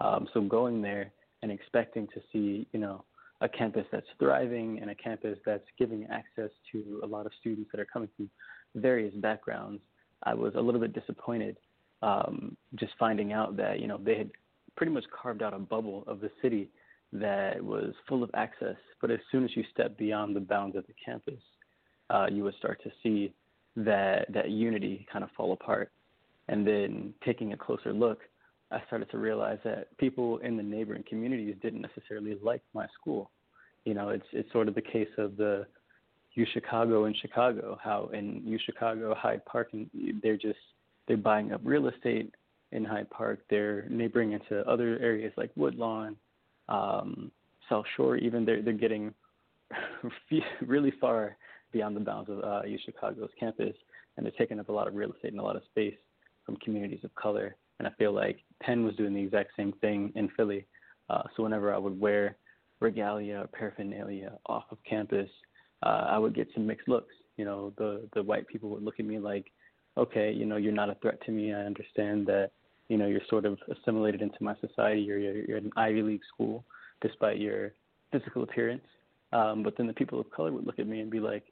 Um, 0.00 0.28
so 0.32 0.40
going 0.40 0.82
there 0.82 1.12
and 1.42 1.52
expecting 1.52 2.06
to 2.08 2.20
see, 2.32 2.66
you 2.72 2.80
know, 2.80 3.04
a 3.40 3.48
campus 3.48 3.84
that's 3.92 4.06
thriving 4.18 4.78
and 4.80 4.90
a 4.90 4.94
campus 4.94 5.38
that's 5.44 5.66
giving 5.78 6.06
access 6.10 6.50
to 6.72 7.00
a 7.02 7.06
lot 7.06 7.26
of 7.26 7.32
students 7.40 7.70
that 7.72 7.80
are 7.80 7.86
coming 7.86 8.08
from 8.16 8.30
various 8.74 9.14
backgrounds, 9.14 9.82
I 10.22 10.34
was 10.34 10.54
a 10.56 10.60
little 10.60 10.80
bit 10.80 10.94
disappointed 10.94 11.56
um, 12.02 12.56
just 12.74 12.92
finding 12.98 13.32
out 13.32 13.56
that, 13.56 13.80
you 13.80 13.86
know, 13.86 13.98
they 13.98 14.16
had 14.16 14.30
pretty 14.76 14.92
much 14.92 15.04
carved 15.10 15.42
out 15.42 15.54
a 15.54 15.58
bubble 15.58 16.04
of 16.06 16.20
the 16.20 16.30
city 16.42 16.68
that 17.12 17.62
was 17.62 17.94
full 18.08 18.22
of 18.22 18.30
access. 18.34 18.76
But 19.00 19.10
as 19.10 19.20
soon 19.30 19.44
as 19.44 19.50
you 19.56 19.64
step 19.72 19.96
beyond 19.96 20.34
the 20.34 20.40
bounds 20.40 20.76
of 20.76 20.86
the 20.86 20.94
campus, 21.04 21.40
uh, 22.10 22.26
you 22.30 22.44
would 22.44 22.54
start 22.56 22.82
to 22.82 22.90
see 23.02 23.32
that 23.76 24.32
that 24.32 24.50
unity 24.50 25.06
kind 25.10 25.24
of 25.24 25.30
fall 25.36 25.52
apart. 25.52 25.90
And 26.48 26.66
then 26.66 27.14
taking 27.24 27.52
a 27.52 27.56
closer 27.56 27.92
look, 27.92 28.20
I 28.70 28.82
started 28.86 29.10
to 29.10 29.18
realize 29.18 29.58
that 29.64 29.96
people 29.98 30.38
in 30.38 30.56
the 30.56 30.62
neighboring 30.62 31.04
communities 31.08 31.56
didn't 31.62 31.82
necessarily 31.82 32.36
like 32.42 32.62
my 32.74 32.86
school. 33.00 33.30
You 33.84 33.94
know, 33.94 34.08
it's 34.08 34.26
it's 34.32 34.50
sort 34.52 34.68
of 34.68 34.74
the 34.74 34.82
case 34.82 35.08
of 35.18 35.36
the 35.36 35.66
U 36.34 36.46
Chicago 36.52 37.04
in 37.04 37.14
Chicago, 37.14 37.78
how 37.82 38.10
in 38.12 38.42
U 38.44 38.58
Chicago, 38.64 39.14
Hyde 39.14 39.44
Park, 39.44 39.68
and 39.72 39.88
they're 40.22 40.36
just 40.36 40.58
they're 41.06 41.16
buying 41.16 41.52
up 41.52 41.60
real 41.64 41.88
estate 41.88 42.34
in 42.72 42.84
Hyde 42.84 43.10
Park. 43.10 43.40
They're 43.50 43.86
neighboring 43.88 44.32
into 44.32 44.68
other 44.68 44.98
areas 44.98 45.32
like 45.36 45.50
Woodlawn, 45.54 46.16
um, 46.68 47.30
South 47.68 47.84
Shore. 47.96 48.16
Even 48.16 48.44
they're 48.44 48.62
they're 48.62 48.72
getting 48.72 49.14
really 50.66 50.92
far 51.00 51.36
beyond 51.72 51.96
the 51.96 52.00
bounds 52.00 52.30
of 52.30 52.42
uh, 52.42 52.62
U 52.66 52.78
Chicago's 52.84 53.30
campus, 53.38 53.74
and 54.16 54.24
they're 54.24 54.32
taking 54.38 54.58
up 54.58 54.68
a 54.68 54.72
lot 54.72 54.88
of 54.88 54.94
real 54.94 55.12
estate 55.12 55.32
and 55.32 55.40
a 55.40 55.44
lot 55.44 55.56
of 55.56 55.62
space 55.70 55.94
from 56.44 56.56
communities 56.56 57.00
of 57.04 57.14
color. 57.14 57.56
And 57.78 57.88
I 57.88 57.90
feel 57.92 58.12
like 58.12 58.38
Penn 58.62 58.84
was 58.84 58.94
doing 58.96 59.14
the 59.14 59.22
exact 59.22 59.50
same 59.56 59.72
thing 59.80 60.12
in 60.14 60.28
Philly. 60.36 60.66
Uh, 61.10 61.22
so 61.36 61.42
whenever 61.42 61.74
I 61.74 61.78
would 61.78 61.98
wear 61.98 62.36
regalia 62.80 63.40
or 63.40 63.46
paraphernalia 63.46 64.32
off 64.46 64.64
of 64.70 64.78
campus, 64.88 65.28
uh, 65.82 66.06
I 66.08 66.18
would 66.18 66.34
get 66.34 66.48
some 66.54 66.66
mixed 66.66 66.88
looks. 66.88 67.14
You 67.36 67.44
know, 67.44 67.72
the 67.76 68.08
the 68.14 68.22
white 68.22 68.46
people 68.46 68.70
would 68.70 68.82
look 68.82 69.00
at 69.00 69.06
me 69.06 69.18
like, 69.18 69.50
okay, 69.96 70.32
you 70.32 70.46
know, 70.46 70.56
you're 70.56 70.72
not 70.72 70.88
a 70.88 70.94
threat 70.96 71.20
to 71.26 71.32
me. 71.32 71.52
I 71.52 71.62
understand 71.62 72.26
that, 72.26 72.50
you 72.88 72.96
know, 72.96 73.06
you're 73.06 73.20
sort 73.28 73.44
of 73.44 73.58
assimilated 73.70 74.22
into 74.22 74.38
my 74.40 74.54
society. 74.60 75.00
You're 75.00 75.18
you're, 75.18 75.44
you're 75.44 75.56
at 75.56 75.64
an 75.64 75.72
Ivy 75.76 76.02
League 76.02 76.22
school, 76.32 76.64
despite 77.02 77.38
your 77.38 77.72
physical 78.12 78.44
appearance. 78.44 78.84
Um, 79.32 79.62
but 79.64 79.76
then 79.76 79.88
the 79.88 79.92
people 79.92 80.20
of 80.20 80.30
color 80.30 80.52
would 80.52 80.66
look 80.66 80.78
at 80.78 80.86
me 80.86 81.00
and 81.00 81.10
be 81.10 81.18
like, 81.18 81.42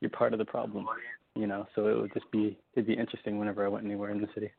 you're 0.00 0.10
part 0.10 0.32
of 0.32 0.38
the 0.38 0.44
problem. 0.44 0.86
You 1.34 1.46
know, 1.46 1.66
so 1.74 1.86
it 1.88 2.00
would 2.00 2.14
just 2.14 2.30
be 2.30 2.58
it'd 2.74 2.86
be 2.86 2.94
interesting 2.94 3.38
whenever 3.38 3.64
I 3.64 3.68
went 3.68 3.84
anywhere 3.84 4.10
in 4.10 4.20
the 4.20 4.28
city. 4.34 4.50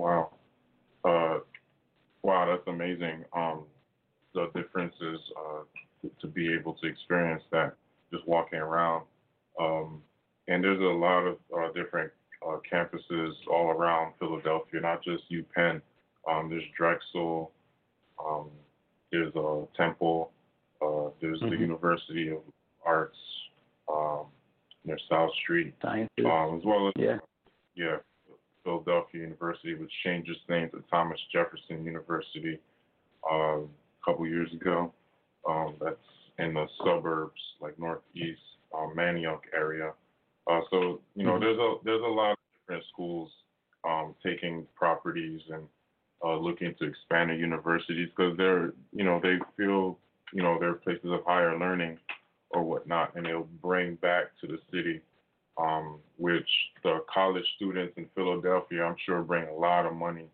Wow. 0.00 0.30
Uh, 1.04 1.38
wow, 2.22 2.46
that's 2.46 2.66
amazing. 2.66 3.24
Um, 3.36 3.64
the 4.32 4.46
differences 4.54 5.20
uh, 5.36 6.08
to, 6.22 6.26
be 6.26 6.54
able 6.54 6.72
to 6.74 6.86
experience 6.86 7.42
that 7.52 7.74
just 8.10 8.26
walking 8.26 8.60
around. 8.60 9.04
Um, 9.60 10.02
and 10.48 10.64
there's 10.64 10.80
a 10.80 10.82
lot 10.82 11.26
of 11.26 11.36
uh, 11.54 11.72
different 11.74 12.10
uh, 12.46 12.56
campuses 12.72 13.32
all 13.50 13.68
around 13.68 14.14
Philadelphia, 14.18 14.80
not 14.80 15.04
just 15.04 15.24
UPenn. 15.30 15.82
Um, 16.30 16.48
there's 16.48 16.64
Drexel, 16.78 17.52
um, 18.24 18.48
there's 19.12 19.34
a 19.34 19.40
uh, 19.40 19.64
Temple, 19.76 20.30
uh, 20.80 21.10
there's 21.20 21.40
mm-hmm. 21.40 21.50
the 21.50 21.56
University 21.56 22.30
of 22.30 22.40
Arts 22.86 23.18
um, 23.92 24.26
near 24.84 24.98
South 25.10 25.30
Street, 25.42 25.74
Sciences. 25.82 26.24
Um, 26.24 26.56
as 26.58 26.64
well 26.64 26.88
as 26.88 26.94
yeah. 26.96 27.18
yeah, 27.74 27.96
Philadelphia 28.64 29.22
University, 29.22 29.74
which 29.74 29.92
changed 30.04 30.30
its 30.30 30.40
name 30.48 30.70
to 30.70 30.82
Thomas 30.90 31.18
Jefferson 31.32 31.84
University 31.84 32.58
uh, 33.30 33.58
a 33.58 33.66
couple 34.04 34.26
years 34.26 34.52
ago. 34.52 34.92
Um, 35.48 35.74
that's 35.80 35.96
in 36.38 36.54
the 36.54 36.66
suburbs, 36.84 37.40
like 37.60 37.78
northeast 37.78 38.40
um, 38.74 38.94
Manayunk 38.96 39.40
area. 39.54 39.92
Uh, 40.50 40.60
so 40.70 41.00
you 41.14 41.24
know, 41.24 41.32
mm-hmm. 41.32 41.44
there's 41.44 41.58
a 41.58 41.74
there's 41.84 42.02
a 42.02 42.12
lot 42.12 42.32
of 42.32 42.38
different 42.60 42.84
schools 42.92 43.30
um, 43.88 44.14
taking 44.24 44.66
properties 44.74 45.40
and 45.50 45.62
uh, 46.24 46.36
looking 46.36 46.74
to 46.78 46.86
expand 46.86 47.30
their 47.30 47.36
universities 47.36 48.08
because 48.14 48.36
they're 48.36 48.72
you 48.92 49.04
know 49.04 49.20
they 49.22 49.38
feel 49.56 49.98
you 50.32 50.42
know 50.42 50.58
they're 50.58 50.74
places 50.74 51.10
of 51.10 51.20
higher 51.26 51.58
learning 51.58 51.98
or 52.50 52.62
whatnot, 52.64 53.14
and 53.14 53.26
it'll 53.26 53.48
bring 53.62 53.94
back 53.96 54.24
to 54.40 54.46
the 54.46 54.58
city, 54.72 55.00
um, 55.60 55.98
which 56.16 56.48
the 56.82 57.00
college 57.12 57.44
students 57.56 57.94
in 57.96 58.06
Philadelphia, 58.14 58.84
I'm 58.84 58.96
sure, 59.04 59.22
bring 59.22 59.48
a 59.48 59.54
lot 59.54 59.86
of 59.86 59.94
money 59.94 60.26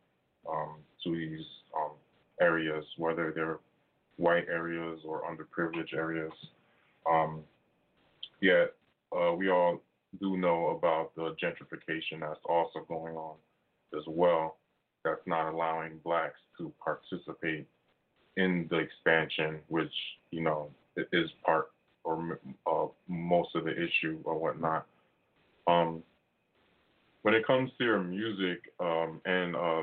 um, 0.49 0.76
to 1.04 1.16
these 1.16 1.45
um, 1.76 1.92
areas, 2.40 2.85
whether 2.97 3.33
they're 3.35 3.59
white 4.16 4.47
areas 4.49 5.00
or 5.04 5.23
underprivileged 5.23 5.95
areas. 5.95 6.33
Um, 7.11 7.40
yet, 8.40 8.75
uh, 9.16 9.33
we 9.33 9.50
all 9.50 9.83
do 10.21 10.37
know 10.37 10.78
about 10.78 11.14
the 11.16 11.35
gentrification 11.42 12.21
that's 12.21 12.40
also 12.49 12.80
going 12.88 13.16
on 13.16 13.35
as 13.97 14.02
well. 14.06 14.56
That's 15.04 15.21
not 15.26 15.52
allowing 15.52 15.99
blacks 16.04 16.38
to 16.59 16.73
participate 16.83 17.66
in 18.37 18.66
the 18.71 18.78
expansion, 18.78 19.61
which 19.68 19.92
you 20.30 20.42
know 20.42 20.71
is 21.12 21.30
part 21.45 21.71
or 22.04 22.40
uh, 22.66 22.87
most 23.09 23.54
of 23.54 23.64
the 23.64 23.73
issue 23.73 24.18
or 24.25 24.38
whatnot. 24.38 24.87
Um, 25.66 26.02
when 27.23 27.35
it 27.35 27.46
comes 27.46 27.70
to 27.78 27.85
your 27.85 28.00
music 28.00 28.73
um, 28.78 29.20
and 29.25 29.56
uh, 29.56 29.82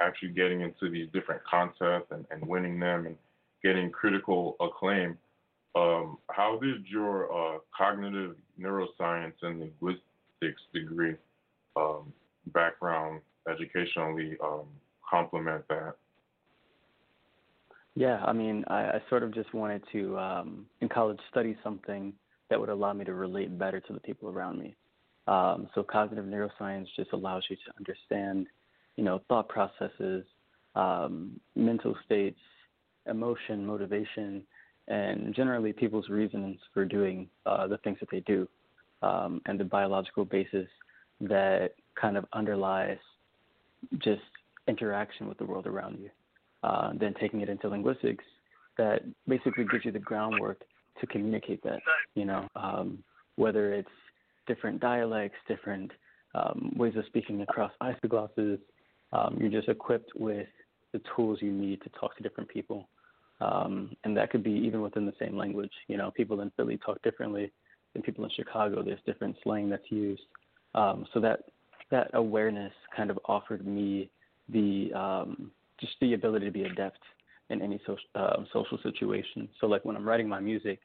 actually 0.00 0.30
getting 0.30 0.60
into 0.60 0.90
these 0.90 1.08
different 1.12 1.42
contests 1.50 2.10
and, 2.10 2.26
and 2.30 2.46
winning 2.46 2.78
them 2.78 3.06
and 3.06 3.16
getting 3.62 3.90
critical 3.90 4.56
acclaim, 4.60 5.16
um, 5.74 6.18
how 6.30 6.58
did 6.62 6.86
your 6.86 7.32
uh, 7.32 7.58
cognitive 7.76 8.36
neuroscience 8.60 9.34
and 9.42 9.60
linguistics 9.60 10.62
degree 10.72 11.14
um, 11.76 12.12
background 12.52 13.20
educationally 13.50 14.36
um, 14.42 14.66
complement 15.08 15.66
that? 15.68 15.94
Yeah, 17.94 18.22
I 18.24 18.34
mean, 18.34 18.64
I, 18.68 18.82
I 18.84 19.02
sort 19.08 19.22
of 19.22 19.32
just 19.32 19.52
wanted 19.54 19.82
to, 19.92 20.18
um, 20.18 20.66
in 20.82 20.88
college, 20.88 21.18
study 21.30 21.56
something 21.64 22.12
that 22.50 22.58
would 22.60 22.68
allow 22.68 22.92
me 22.92 23.04
to 23.04 23.14
relate 23.14 23.58
better 23.58 23.80
to 23.80 23.92
the 23.92 24.00
people 24.00 24.28
around 24.28 24.58
me. 24.58 24.74
Um, 25.26 25.68
so 25.74 25.82
cognitive 25.82 26.24
neuroscience 26.24 26.86
just 26.94 27.12
allows 27.12 27.44
you 27.50 27.56
to 27.56 27.72
understand, 27.78 28.46
you 28.96 29.04
know, 29.04 29.20
thought 29.28 29.48
processes, 29.48 30.24
um, 30.76 31.40
mental 31.56 31.96
states, 32.04 32.38
emotion, 33.06 33.66
motivation, 33.66 34.42
and 34.88 35.34
generally 35.34 35.72
people's 35.72 36.08
reasons 36.08 36.58
for 36.72 36.84
doing 36.84 37.28
uh, 37.44 37.66
the 37.66 37.78
things 37.78 37.98
that 37.98 38.08
they 38.10 38.20
do, 38.20 38.46
um, 39.02 39.40
and 39.46 39.58
the 39.58 39.64
biological 39.64 40.24
basis 40.24 40.68
that 41.20 41.72
kind 42.00 42.16
of 42.16 42.24
underlies 42.32 42.98
just 43.98 44.22
interaction 44.68 45.28
with 45.28 45.38
the 45.38 45.44
world 45.44 45.66
around 45.66 45.98
you. 45.98 46.10
Uh, 46.62 46.92
then 46.98 47.14
taking 47.20 47.40
it 47.40 47.48
into 47.48 47.68
linguistics, 47.68 48.24
that 48.76 49.02
basically 49.26 49.64
gives 49.70 49.84
you 49.84 49.92
the 49.92 49.98
groundwork 49.98 50.62
to 51.00 51.06
communicate 51.06 51.62
that. 51.64 51.80
You 52.14 52.24
know, 52.24 52.48
um, 52.56 53.02
whether 53.36 53.72
it's 53.72 53.88
different 54.46 54.80
dialects, 54.80 55.36
different 55.48 55.90
um, 56.34 56.72
ways 56.76 56.94
of 56.96 57.04
speaking 57.06 57.42
across 57.42 57.72
isoglosses, 57.82 58.58
um, 59.12 59.36
you're 59.40 59.50
just 59.50 59.68
equipped 59.68 60.12
with 60.16 60.48
the 60.92 61.00
tools 61.14 61.38
you 61.40 61.52
need 61.52 61.82
to 61.82 61.88
talk 61.90 62.16
to 62.16 62.22
different 62.22 62.48
people. 62.48 62.88
Um, 63.40 63.94
and 64.04 64.16
that 64.16 64.30
could 64.30 64.42
be 64.42 64.50
even 64.50 64.80
within 64.80 65.04
the 65.04 65.12
same 65.18 65.36
language. 65.36 65.72
You 65.88 65.98
know, 65.98 66.10
people 66.10 66.40
in 66.40 66.50
Philly 66.56 66.78
talk 66.78 67.02
differently 67.02 67.52
than 67.92 68.02
people 68.02 68.24
in 68.24 68.30
Chicago. 68.30 68.82
There's 68.82 69.00
different 69.04 69.36
slang 69.42 69.68
that's 69.68 69.90
used. 69.90 70.22
Um, 70.74 71.06
so 71.12 71.20
that 71.20 71.44
that 71.90 72.10
awareness 72.14 72.72
kind 72.96 73.10
of 73.10 73.18
offered 73.26 73.66
me 73.66 74.10
the 74.48 74.92
um, 74.94 75.50
just 75.80 75.92
the 76.00 76.14
ability 76.14 76.46
to 76.46 76.52
be 76.52 76.64
adept 76.64 77.00
in 77.50 77.62
any 77.62 77.80
social 77.86 78.08
uh, 78.14 78.36
social 78.52 78.78
situation. 78.82 79.48
So 79.60 79.66
like 79.66 79.84
when 79.84 79.96
I'm 79.96 80.06
writing 80.06 80.28
my 80.28 80.40
music, 80.40 80.80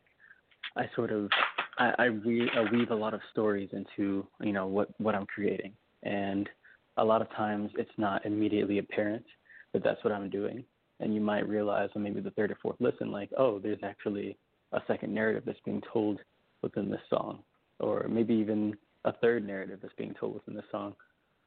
I 0.76 0.90
sort 0.96 1.12
of 1.12 1.30
I, 1.78 1.94
I, 1.98 2.10
weave, 2.10 2.50
I 2.56 2.72
weave 2.72 2.92
a 2.92 2.96
lot 2.96 3.14
of 3.14 3.22
stories 3.32 3.70
into 3.74 4.26
you 4.42 4.54
know 4.54 4.68
what 4.68 4.90
what 5.00 5.16
I'm 5.16 5.26
creating, 5.26 5.74
and 6.04 6.50
a 6.98 7.04
lot 7.04 7.22
of 7.22 7.30
times 7.32 7.72
it's 7.78 7.92
not 7.98 8.26
immediately 8.26 8.80
apparent 8.80 9.26
that 9.74 9.84
that's 9.84 10.04
what 10.04 10.14
I'm 10.14 10.30
doing, 10.30 10.64
and 11.00 11.14
you 11.14 11.22
might 11.22 11.48
realize 11.48 11.90
on 11.96 12.04
maybe 12.04 12.22
the 12.22 12.32
third 12.32 12.52
or 12.52 12.58
fourth 12.62 12.78
listen, 12.80 13.12
like 13.12 13.30
oh, 13.38 13.60
there's 13.60 13.80
actually 13.84 14.38
a 14.74 14.82
second 14.88 15.14
narrative 15.14 15.44
that's 15.46 15.60
being 15.66 15.82
told 15.92 16.20
within 16.62 16.90
this 16.90 17.02
song, 17.10 17.40
or 17.80 18.08
maybe 18.10 18.34
even 18.34 18.78
a 19.06 19.14
third 19.14 19.46
narrative 19.46 19.80
that's 19.82 19.96
being 19.96 20.14
told 20.20 20.36
within 20.36 20.54
the 20.54 20.64
song, 20.72 20.94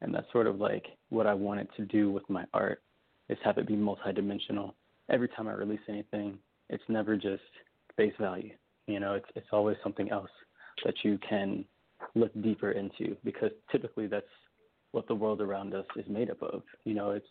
and 0.01 0.13
that's 0.13 0.31
sort 0.33 0.47
of 0.47 0.61
like 0.61 0.87
what 1.11 1.27
I 1.27 1.35
wanted 1.35 1.69
to 1.77 1.85
do 1.85 2.11
with 2.11 2.29
my 2.29 2.45
art 2.53 2.83
is 3.29 3.39
have 3.45 3.59
it 3.59 3.67
be 3.67 3.75
multidimensional. 3.75 4.73
Every 5.11 5.29
time 5.29 5.49
I 5.49 5.53
release 5.53 5.81
anything, 5.89 6.39
it's 6.71 6.83
never 6.89 7.17
just 7.17 7.43
face 7.97 8.15
value. 8.21 8.53
You 8.87 9.01
know, 9.01 9.15
it's 9.15 9.27
it's 9.35 9.47
always 9.53 9.77
something 9.83 10.11
else 10.11 10.31
that 10.85 10.95
you 11.03 11.19
can 11.29 11.65
look 12.15 12.33
deeper 12.43 12.73
into 12.73 13.17
because 13.25 13.51
typically 13.71 14.07
that's 14.07 14.27
what 14.93 15.07
the 15.09 15.15
world 15.15 15.41
around 15.41 15.75
us 15.75 15.87
is 15.97 16.05
made 16.09 16.31
up 16.31 16.43
of. 16.43 16.63
You 16.85 16.95
know, 16.95 17.11
it's 17.11 17.27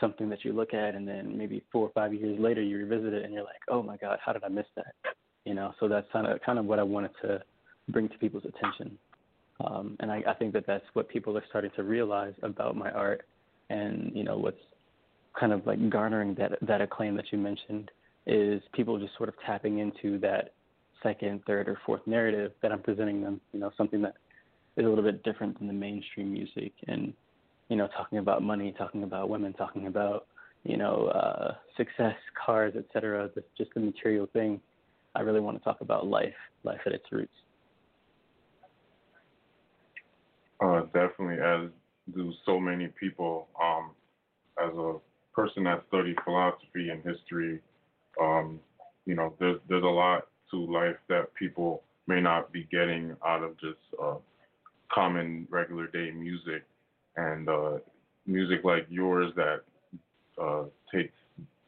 something 0.00 0.28
that 0.28 0.44
you 0.44 0.52
look 0.52 0.74
at 0.74 0.94
and 0.94 1.06
then 1.06 1.36
maybe 1.36 1.62
four 1.72 1.86
or 1.86 1.92
five 1.92 2.14
years 2.14 2.38
later 2.38 2.62
you 2.62 2.78
revisit 2.78 3.12
it 3.12 3.24
and 3.24 3.32
you're 3.32 3.44
like, 3.44 3.60
oh 3.68 3.82
my 3.82 3.96
God, 3.96 4.18
how 4.24 4.32
did 4.32 4.44
I 4.44 4.48
miss 4.48 4.66
that? 4.76 4.94
You 5.44 5.54
know, 5.54 5.72
so 5.80 5.88
that's 5.88 6.06
kind 6.12 6.26
of 6.26 6.40
kind 6.42 6.58
of 6.58 6.64
what 6.64 6.78
I 6.78 6.82
wanted 6.82 7.12
to 7.22 7.42
bring 7.88 8.08
to 8.08 8.18
people's 8.18 8.44
attention. 8.44 8.98
Um, 9.64 9.96
and 10.00 10.10
I, 10.10 10.22
I 10.26 10.34
think 10.34 10.52
that 10.54 10.66
that's 10.66 10.84
what 10.94 11.08
people 11.08 11.36
are 11.36 11.44
starting 11.48 11.70
to 11.76 11.82
realize 11.82 12.34
about 12.42 12.76
my 12.76 12.90
art 12.90 13.22
and 13.68 14.10
you 14.14 14.24
know 14.24 14.36
what's 14.36 14.60
kind 15.38 15.52
of 15.52 15.66
like 15.66 15.90
garnering 15.90 16.34
that 16.34 16.52
that 16.62 16.80
acclaim 16.80 17.16
that 17.16 17.26
you 17.32 17.38
mentioned 17.38 17.90
is 18.26 18.62
people 18.74 18.98
just 18.98 19.16
sort 19.16 19.28
of 19.28 19.34
tapping 19.44 19.78
into 19.78 20.18
that 20.18 20.52
second, 21.02 21.40
third, 21.46 21.68
or 21.68 21.78
fourth 21.86 22.02
narrative 22.06 22.52
that 22.62 22.72
I'm 22.72 22.82
presenting 22.82 23.22
them. 23.22 23.40
You 23.52 23.60
know, 23.60 23.70
something 23.76 24.02
that 24.02 24.14
is 24.76 24.84
a 24.84 24.88
little 24.88 25.04
bit 25.04 25.22
different 25.22 25.58
than 25.58 25.66
the 25.66 25.72
mainstream 25.72 26.32
music, 26.32 26.72
and 26.86 27.12
you 27.68 27.76
know, 27.76 27.88
talking 27.96 28.18
about 28.18 28.42
money, 28.42 28.74
talking 28.76 29.02
about 29.02 29.28
women, 29.28 29.52
talking 29.52 29.86
about 29.86 30.26
you 30.64 30.76
know 30.76 31.06
uh, 31.06 31.54
success, 31.76 32.16
cars, 32.44 32.74
etc. 32.76 33.30
Just 33.56 33.70
the 33.74 33.80
material 33.80 34.28
thing. 34.32 34.60
I 35.14 35.20
really 35.22 35.40
want 35.40 35.58
to 35.58 35.64
talk 35.64 35.80
about 35.80 36.06
life, 36.06 36.34
life 36.62 36.80
at 36.86 36.92
its 36.92 37.04
roots. 37.10 37.32
Uh, 40.62 40.82
definitely, 40.92 41.40
as 41.42 41.70
do 42.14 42.32
so 42.44 42.60
many 42.60 42.88
people. 42.88 43.48
Um, 43.60 43.90
as 44.62 44.74
a 44.76 44.96
person 45.40 45.64
that 45.64 45.82
studied 45.88 46.16
philosophy 46.24 46.90
and 46.90 47.02
history, 47.02 47.60
um, 48.20 48.60
you 49.06 49.14
know, 49.14 49.34
there's 49.38 49.58
there's 49.68 49.84
a 49.84 49.86
lot 49.86 50.26
to 50.50 50.56
life 50.56 50.96
that 51.08 51.34
people 51.34 51.82
may 52.06 52.20
not 52.20 52.52
be 52.52 52.66
getting 52.70 53.16
out 53.26 53.42
of 53.42 53.58
just 53.58 53.78
uh, 54.02 54.16
common 54.92 55.46
regular 55.50 55.86
day 55.86 56.10
music, 56.10 56.64
and 57.16 57.48
uh, 57.48 57.78
music 58.26 58.64
like 58.64 58.86
yours 58.90 59.32
that 59.36 59.62
uh, 60.40 60.64
takes 60.92 61.14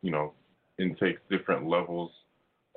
you 0.03 0.11
know 0.11 0.33
intakes 0.79 1.21
different 1.31 1.67
levels 1.67 2.11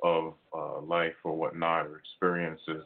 of 0.02 0.34
uh, 0.56 0.80
life 0.80 1.14
or 1.24 1.34
whatnot 1.36 1.86
or 1.86 1.98
experiences 1.98 2.84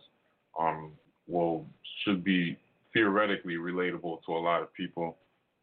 um, 0.58 0.92
will 1.26 1.66
should 2.04 2.24
be 2.24 2.56
theoretically 2.92 3.54
relatable 3.54 4.18
to 4.24 4.32
a 4.32 4.40
lot 4.40 4.62
of 4.62 4.72
people 4.74 5.18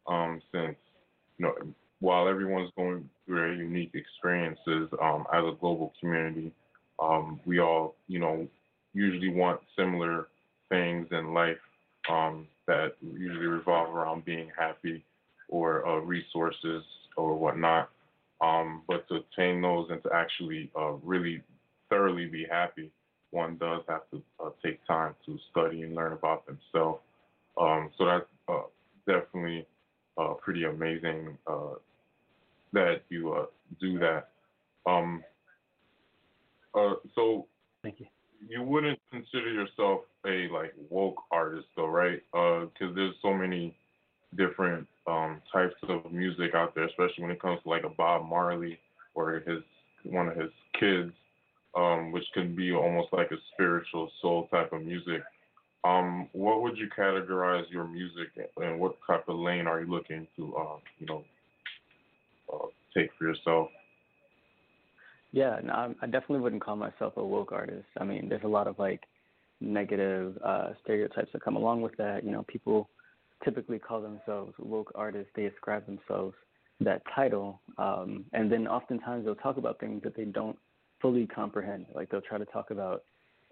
um, 0.06 0.40
since 0.52 0.76
you 1.38 1.46
know 1.46 1.54
while 2.00 2.28
everyone's 2.28 2.70
going 2.76 3.08
through 3.26 3.36
their 3.36 3.52
unique 3.52 3.92
experiences 3.94 4.88
um, 5.02 5.24
as 5.32 5.44
a 5.44 5.56
global 5.60 5.92
community, 6.00 6.52
um, 6.98 7.40
we 7.44 7.60
all, 7.60 7.94
you 8.06 8.18
know, 8.18 8.46
usually 8.94 9.28
want 9.28 9.60
similar 9.76 10.28
things 10.68 11.06
in 11.10 11.32
life 11.34 11.58
um, 12.10 12.46
that 12.66 12.92
usually 13.02 13.46
revolve 13.46 13.94
around 13.94 14.24
being 14.24 14.50
happy 14.56 15.04
or 15.48 15.86
uh, 15.86 15.98
resources 15.98 16.82
or 17.16 17.34
whatnot. 17.36 17.90
Um, 18.40 18.82
but 18.86 19.08
to 19.08 19.16
attain 19.16 19.60
those 19.60 19.88
and 19.90 20.02
to 20.04 20.10
actually 20.14 20.70
uh, 20.78 20.92
really 21.02 21.42
thoroughly 21.88 22.26
be 22.26 22.46
happy, 22.48 22.90
one 23.30 23.56
does 23.56 23.82
have 23.88 24.02
to 24.12 24.22
uh, 24.42 24.50
take 24.64 24.84
time 24.86 25.14
to 25.26 25.38
study 25.50 25.82
and 25.82 25.94
learn 25.94 26.12
about 26.12 26.46
themselves. 26.46 27.00
Um, 27.60 27.90
so 27.98 28.04
that's 28.06 28.26
uh, 28.48 28.62
definitely 29.06 29.66
uh, 30.16 30.34
pretty 30.34 30.64
amazing 30.64 31.36
uh, 31.46 31.74
that 32.72 33.02
you 33.08 33.32
uh, 33.32 33.46
do 33.80 33.98
that. 33.98 34.28
Um, 34.86 35.22
uh, 36.74 36.94
so 37.14 37.46
thank 37.82 38.00
you. 38.00 38.06
You 38.48 38.62
wouldn't 38.62 38.98
consider 39.10 39.50
yourself 39.50 40.02
a 40.26 40.48
like 40.48 40.74
woke 40.90 41.22
artist 41.30 41.66
though, 41.76 41.88
right? 41.88 42.22
Because 42.32 42.70
uh, 42.80 42.94
there's 42.94 43.14
so 43.22 43.34
many 43.34 43.76
different 44.36 44.86
um, 45.06 45.40
types 45.52 45.74
of 45.88 46.10
music 46.12 46.54
out 46.54 46.74
there, 46.74 46.84
especially 46.84 47.22
when 47.22 47.30
it 47.30 47.40
comes 47.40 47.62
to 47.62 47.68
like 47.68 47.84
a 47.84 47.88
Bob 47.88 48.28
Marley 48.28 48.78
or 49.14 49.42
his 49.46 49.62
one 50.04 50.28
of 50.28 50.36
his 50.36 50.50
kids, 50.78 51.12
um, 51.76 52.12
which 52.12 52.24
can 52.34 52.54
be 52.54 52.72
almost 52.72 53.08
like 53.12 53.30
a 53.30 53.36
spiritual 53.52 54.10
soul 54.20 54.48
type 54.50 54.72
of 54.72 54.82
music. 54.82 55.22
Um, 55.84 56.28
what 56.32 56.62
would 56.62 56.76
you 56.76 56.88
categorize 56.96 57.70
your 57.70 57.86
music, 57.86 58.28
and 58.56 58.78
what 58.80 58.96
type 59.06 59.28
of 59.28 59.36
lane 59.36 59.66
are 59.66 59.80
you 59.80 59.86
looking 59.86 60.26
to, 60.36 60.56
uh, 60.56 60.76
you 60.98 61.06
know, 61.06 61.24
take 62.98 63.10
for 63.18 63.24
yourself? 63.24 63.68
Yeah, 65.32 65.60
no, 65.62 65.94
I 66.00 66.06
definitely 66.06 66.40
wouldn't 66.40 66.62
call 66.62 66.76
myself 66.76 67.14
a 67.16 67.24
woke 67.24 67.52
artist. 67.52 67.86
I 68.00 68.04
mean, 68.04 68.28
there's 68.28 68.44
a 68.44 68.48
lot 68.48 68.66
of 68.66 68.78
like 68.78 69.02
negative 69.60 70.38
uh, 70.44 70.70
stereotypes 70.82 71.30
that 71.32 71.42
come 71.42 71.56
along 71.56 71.82
with 71.82 71.96
that. 71.98 72.24
You 72.24 72.30
know, 72.30 72.44
people 72.48 72.88
typically 73.44 73.78
call 73.78 74.00
themselves 74.00 74.54
woke 74.58 74.92
artists. 74.94 75.30
They 75.36 75.46
ascribe 75.46 75.84
themselves 75.86 76.34
that 76.80 77.02
title, 77.14 77.60
um, 77.76 78.24
and 78.32 78.50
then 78.50 78.66
oftentimes 78.66 79.24
they'll 79.24 79.34
talk 79.34 79.56
about 79.56 79.80
things 79.80 80.02
that 80.04 80.16
they 80.16 80.24
don't 80.24 80.56
fully 81.02 81.26
comprehend. 81.26 81.86
Like 81.94 82.10
they'll 82.10 82.20
try 82.20 82.38
to 82.38 82.46
talk 82.46 82.70
about 82.70 83.02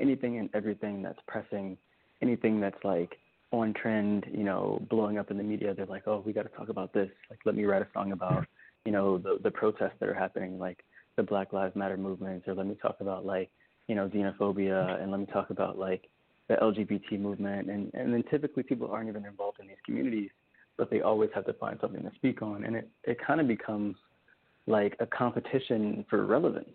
anything 0.01 0.39
and 0.39 0.49
everything 0.55 1.03
that's 1.03 1.19
pressing, 1.27 1.77
anything 2.23 2.61
that's 2.61 2.83
like 2.85 3.19
on 3.53 3.75
trend, 3.75 4.27
you 4.33 4.45
know, 4.45 4.81
blowing 4.91 5.19
up 5.19 5.31
in 5.31 5.37
the 5.37 5.43
media. 5.43 5.75
They're 5.75 5.87
like, 5.87 6.07
oh, 6.07 6.23
we 6.25 6.33
got 6.33 6.43
to 6.43 6.57
talk 6.57 6.69
about 6.69 6.93
this. 6.93 7.11
Like, 7.31 7.41
let 7.45 7.55
me 7.55 7.65
write 7.65 7.83
a 7.83 7.89
song 7.93 8.13
about, 8.13 8.47
you 8.87 8.93
know, 8.93 9.19
the 9.19 9.39
the 9.43 9.51
protests 9.51 9.97
that 10.01 10.09
are 10.09 10.15
happening, 10.15 10.59
like 10.59 10.85
the 11.17 11.23
Black 11.23 11.53
Lives 11.53 11.75
Matter 11.75 11.97
movements, 11.97 12.47
or 12.47 12.55
let 12.55 12.67
me 12.67 12.77
talk 12.81 12.99
about 13.01 13.27
like, 13.27 13.51
you 13.89 13.95
know, 13.95 14.09
xenophobia, 14.09 15.03
and 15.03 15.11
let 15.11 15.21
me 15.21 15.27
talk 15.27 15.51
about 15.51 15.77
like 15.79 16.09
the 16.49 16.55
LGBT 16.55 17.19
movement, 17.19 17.69
and 17.69 17.91
and 17.95 18.15
then 18.15 18.23
typically 18.31 18.63
people 18.63 18.89
aren't 18.91 19.09
even 19.09 19.27
involved 19.27 19.59
in 19.61 19.67
these 19.67 19.77
communities, 19.85 20.31
but 20.79 20.89
they 20.91 21.01
always 21.01 21.31
have 21.35 21.45
to 21.47 21.53
find 21.55 21.79
something 21.81 22.03
to 22.03 22.13
speak 22.15 22.43
on, 22.43 22.65
and 22.65 22.77
it 22.77 22.89
it 23.05 23.19
kind 23.27 23.41
of 23.41 23.49
becomes 23.49 23.97
like 24.69 24.97
a 25.01 25.07
competition 25.07 26.05
for 26.09 26.25
relevance. 26.25 26.71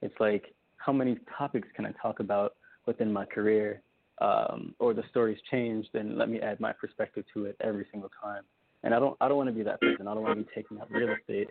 It's 0.00 0.14
like 0.20 0.54
how 0.76 0.92
many 0.92 1.18
topics 1.36 1.68
can 1.74 1.84
I 1.84 1.92
talk 2.00 2.20
about 2.20 2.54
within 2.86 3.12
my 3.12 3.24
career, 3.24 3.82
um, 4.20 4.74
or 4.78 4.94
the 4.94 5.04
story's 5.10 5.38
changed, 5.50 5.90
and 5.94 6.16
let 6.16 6.28
me 6.28 6.40
add 6.40 6.60
my 6.60 6.72
perspective 6.72 7.24
to 7.34 7.46
it 7.46 7.56
every 7.60 7.86
single 7.90 8.10
time. 8.22 8.44
And 8.82 8.94
I 8.94 8.98
don't 8.98 9.16
I 9.20 9.28
don't 9.28 9.36
want 9.36 9.48
to 9.48 9.54
be 9.54 9.62
that 9.64 9.80
person. 9.80 10.06
I 10.06 10.14
don't 10.14 10.22
want 10.22 10.38
to 10.38 10.44
be 10.44 10.50
taking 10.54 10.80
up 10.80 10.88
real 10.90 11.14
estate 11.14 11.50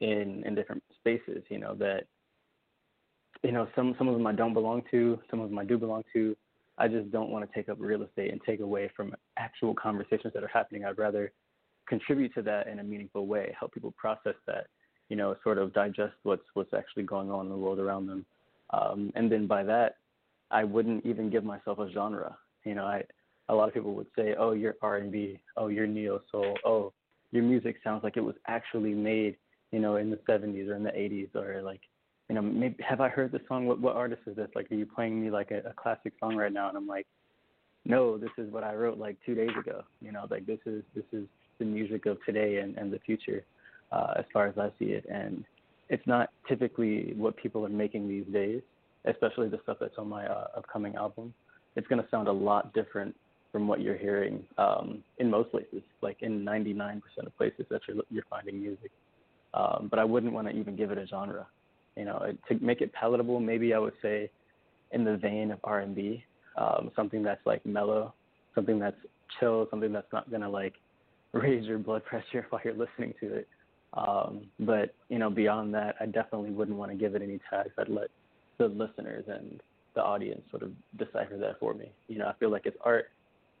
in 0.00 0.42
in 0.44 0.54
different 0.54 0.82
spaces. 0.98 1.42
You 1.50 1.58
know 1.58 1.74
that 1.76 2.04
you 3.42 3.52
know 3.52 3.68
some 3.76 3.94
some 3.98 4.08
of 4.08 4.14
them 4.14 4.26
I 4.26 4.32
don't 4.32 4.54
belong 4.54 4.82
to, 4.90 5.18
some 5.30 5.40
of 5.40 5.50
them 5.50 5.58
I 5.58 5.64
do 5.64 5.78
belong 5.78 6.02
to, 6.14 6.36
I 6.76 6.88
just 6.88 7.10
don't 7.10 7.30
want 7.30 7.48
to 7.48 7.54
take 7.54 7.68
up 7.68 7.76
real 7.80 8.02
estate 8.02 8.32
and 8.32 8.40
take 8.44 8.60
away 8.60 8.90
from 8.96 9.14
actual 9.36 9.74
conversations 9.74 10.32
that 10.34 10.42
are 10.42 10.48
happening. 10.48 10.84
I'd 10.84 10.98
rather 10.98 11.32
contribute 11.88 12.34
to 12.34 12.42
that 12.42 12.66
in 12.66 12.80
a 12.80 12.84
meaningful 12.84 13.26
way, 13.26 13.54
help 13.58 13.72
people 13.72 13.94
process 13.96 14.34
that, 14.46 14.66
you 15.08 15.16
know, 15.16 15.36
sort 15.44 15.58
of 15.58 15.72
digest 15.72 16.14
what's 16.24 16.44
what's 16.54 16.74
actually 16.74 17.04
going 17.04 17.30
on 17.30 17.46
in 17.46 17.52
the 17.52 17.58
world 17.58 17.78
around 17.78 18.06
them. 18.06 18.26
Um, 18.70 19.12
and 19.14 19.30
then 19.30 19.46
by 19.46 19.62
that, 19.64 19.96
I 20.50 20.64
wouldn't 20.64 21.06
even 21.06 21.30
give 21.30 21.44
myself 21.44 21.78
a 21.78 21.90
genre. 21.92 22.36
You 22.64 22.74
know, 22.74 22.84
I 22.84 23.04
a 23.48 23.54
lot 23.54 23.68
of 23.68 23.74
people 23.74 23.94
would 23.94 24.06
say, 24.16 24.34
"Oh, 24.38 24.52
you're 24.52 24.76
R&B. 24.82 25.40
Oh, 25.56 25.68
you're 25.68 25.86
neo 25.86 26.20
soul. 26.30 26.56
Oh, 26.64 26.92
your 27.32 27.42
music 27.42 27.76
sounds 27.84 28.04
like 28.04 28.16
it 28.16 28.24
was 28.24 28.36
actually 28.46 28.94
made, 28.94 29.36
you 29.72 29.80
know, 29.80 29.96
in 29.96 30.10
the 30.10 30.18
70s 30.28 30.68
or 30.68 30.76
in 30.76 30.82
the 30.82 30.90
80s 30.90 31.34
or 31.34 31.62
like 31.62 31.80
you 32.28 32.34
know, 32.34 32.42
maybe 32.42 32.82
have 32.82 33.00
I 33.00 33.08
heard 33.08 33.32
the 33.32 33.40
song? 33.48 33.66
What 33.66 33.80
what 33.80 33.96
artist 33.96 34.22
is 34.26 34.36
this? 34.36 34.48
Like, 34.54 34.70
are 34.70 34.74
you 34.74 34.86
playing 34.86 35.22
me 35.22 35.30
like 35.30 35.50
a, 35.50 35.58
a 35.68 35.74
classic 35.74 36.14
song 36.20 36.36
right 36.36 36.52
now? 36.52 36.68
And 36.68 36.76
I'm 36.76 36.86
like, 36.86 37.06
no, 37.84 38.16
this 38.16 38.30
is 38.38 38.50
what 38.50 38.64
I 38.64 38.74
wrote 38.74 38.98
like 38.98 39.16
two 39.26 39.34
days 39.34 39.50
ago. 39.58 39.82
You 40.00 40.12
know, 40.12 40.26
like 40.30 40.46
this 40.46 40.60
is 40.64 40.82
this 40.94 41.04
is 41.12 41.26
the 41.58 41.64
music 41.64 42.06
of 42.06 42.18
today 42.24 42.58
and 42.58 42.76
and 42.78 42.92
the 42.92 42.98
future, 43.00 43.44
uh, 43.92 44.14
as 44.16 44.24
far 44.32 44.46
as 44.46 44.56
I 44.56 44.70
see 44.78 44.86
it. 44.86 45.04
And 45.10 45.44
it's 45.90 46.06
not 46.06 46.30
typically 46.48 47.12
what 47.14 47.36
people 47.36 47.66
are 47.66 47.70
making 47.70 48.08
these 48.08 48.26
days, 48.32 48.62
especially 49.04 49.48
the 49.48 49.60
stuff 49.62 49.76
that's 49.80 49.98
on 49.98 50.08
my 50.08 50.26
uh, 50.26 50.46
upcoming 50.56 50.94
album. 50.94 51.34
It's 51.76 51.86
going 51.88 52.02
to 52.02 52.08
sound 52.08 52.28
a 52.28 52.32
lot 52.32 52.72
different 52.72 53.14
from 53.54 53.68
what 53.68 53.80
you're 53.80 53.96
hearing 53.96 54.42
um, 54.58 55.04
in 55.18 55.30
most 55.30 55.52
places, 55.52 55.80
like 56.02 56.16
in 56.22 56.44
99% 56.44 57.00
of 57.24 57.36
places 57.36 57.64
that 57.70 57.82
you're 57.86 57.98
you're 58.10 58.24
finding 58.28 58.60
music. 58.60 58.90
Um, 59.54 59.86
but 59.88 60.00
I 60.00 60.04
wouldn't 60.04 60.32
want 60.32 60.48
to 60.48 60.54
even 60.54 60.74
give 60.74 60.90
it 60.90 60.98
a 60.98 61.06
genre. 61.06 61.46
You 61.96 62.04
know, 62.04 62.32
to 62.48 62.58
make 62.58 62.80
it 62.80 62.92
palatable, 62.92 63.38
maybe 63.38 63.72
I 63.72 63.78
would 63.78 63.92
say 64.02 64.28
in 64.90 65.04
the 65.04 65.16
vein 65.16 65.52
of 65.52 65.60
R&B, 65.62 66.24
um, 66.58 66.90
something 66.96 67.22
that's 67.22 67.46
like 67.46 67.64
mellow, 67.64 68.12
something 68.56 68.80
that's 68.80 68.96
chill, 69.38 69.68
something 69.70 69.92
that's 69.92 70.12
not 70.12 70.28
gonna 70.32 70.50
like 70.50 70.74
raise 71.32 71.64
your 71.64 71.78
blood 71.78 72.04
pressure 72.04 72.46
while 72.50 72.60
you're 72.64 72.74
listening 72.74 73.14
to 73.20 73.34
it. 73.34 73.48
Um, 73.92 74.46
but 74.58 74.96
you 75.10 75.20
know, 75.20 75.30
beyond 75.30 75.72
that, 75.74 75.94
I 76.00 76.06
definitely 76.06 76.50
wouldn't 76.50 76.76
want 76.76 76.90
to 76.90 76.96
give 76.96 77.14
it 77.14 77.22
any 77.22 77.38
tags. 77.48 77.70
I'd 77.78 77.88
let 77.88 78.08
the 78.58 78.66
listeners 78.66 79.26
and 79.28 79.60
the 79.94 80.02
audience 80.02 80.42
sort 80.50 80.64
of 80.64 80.72
decipher 80.98 81.36
that 81.38 81.60
for 81.60 81.72
me. 81.72 81.92
You 82.08 82.18
know, 82.18 82.26
I 82.26 82.32
feel 82.40 82.50
like 82.50 82.66
it's 82.66 82.76
art. 82.84 83.10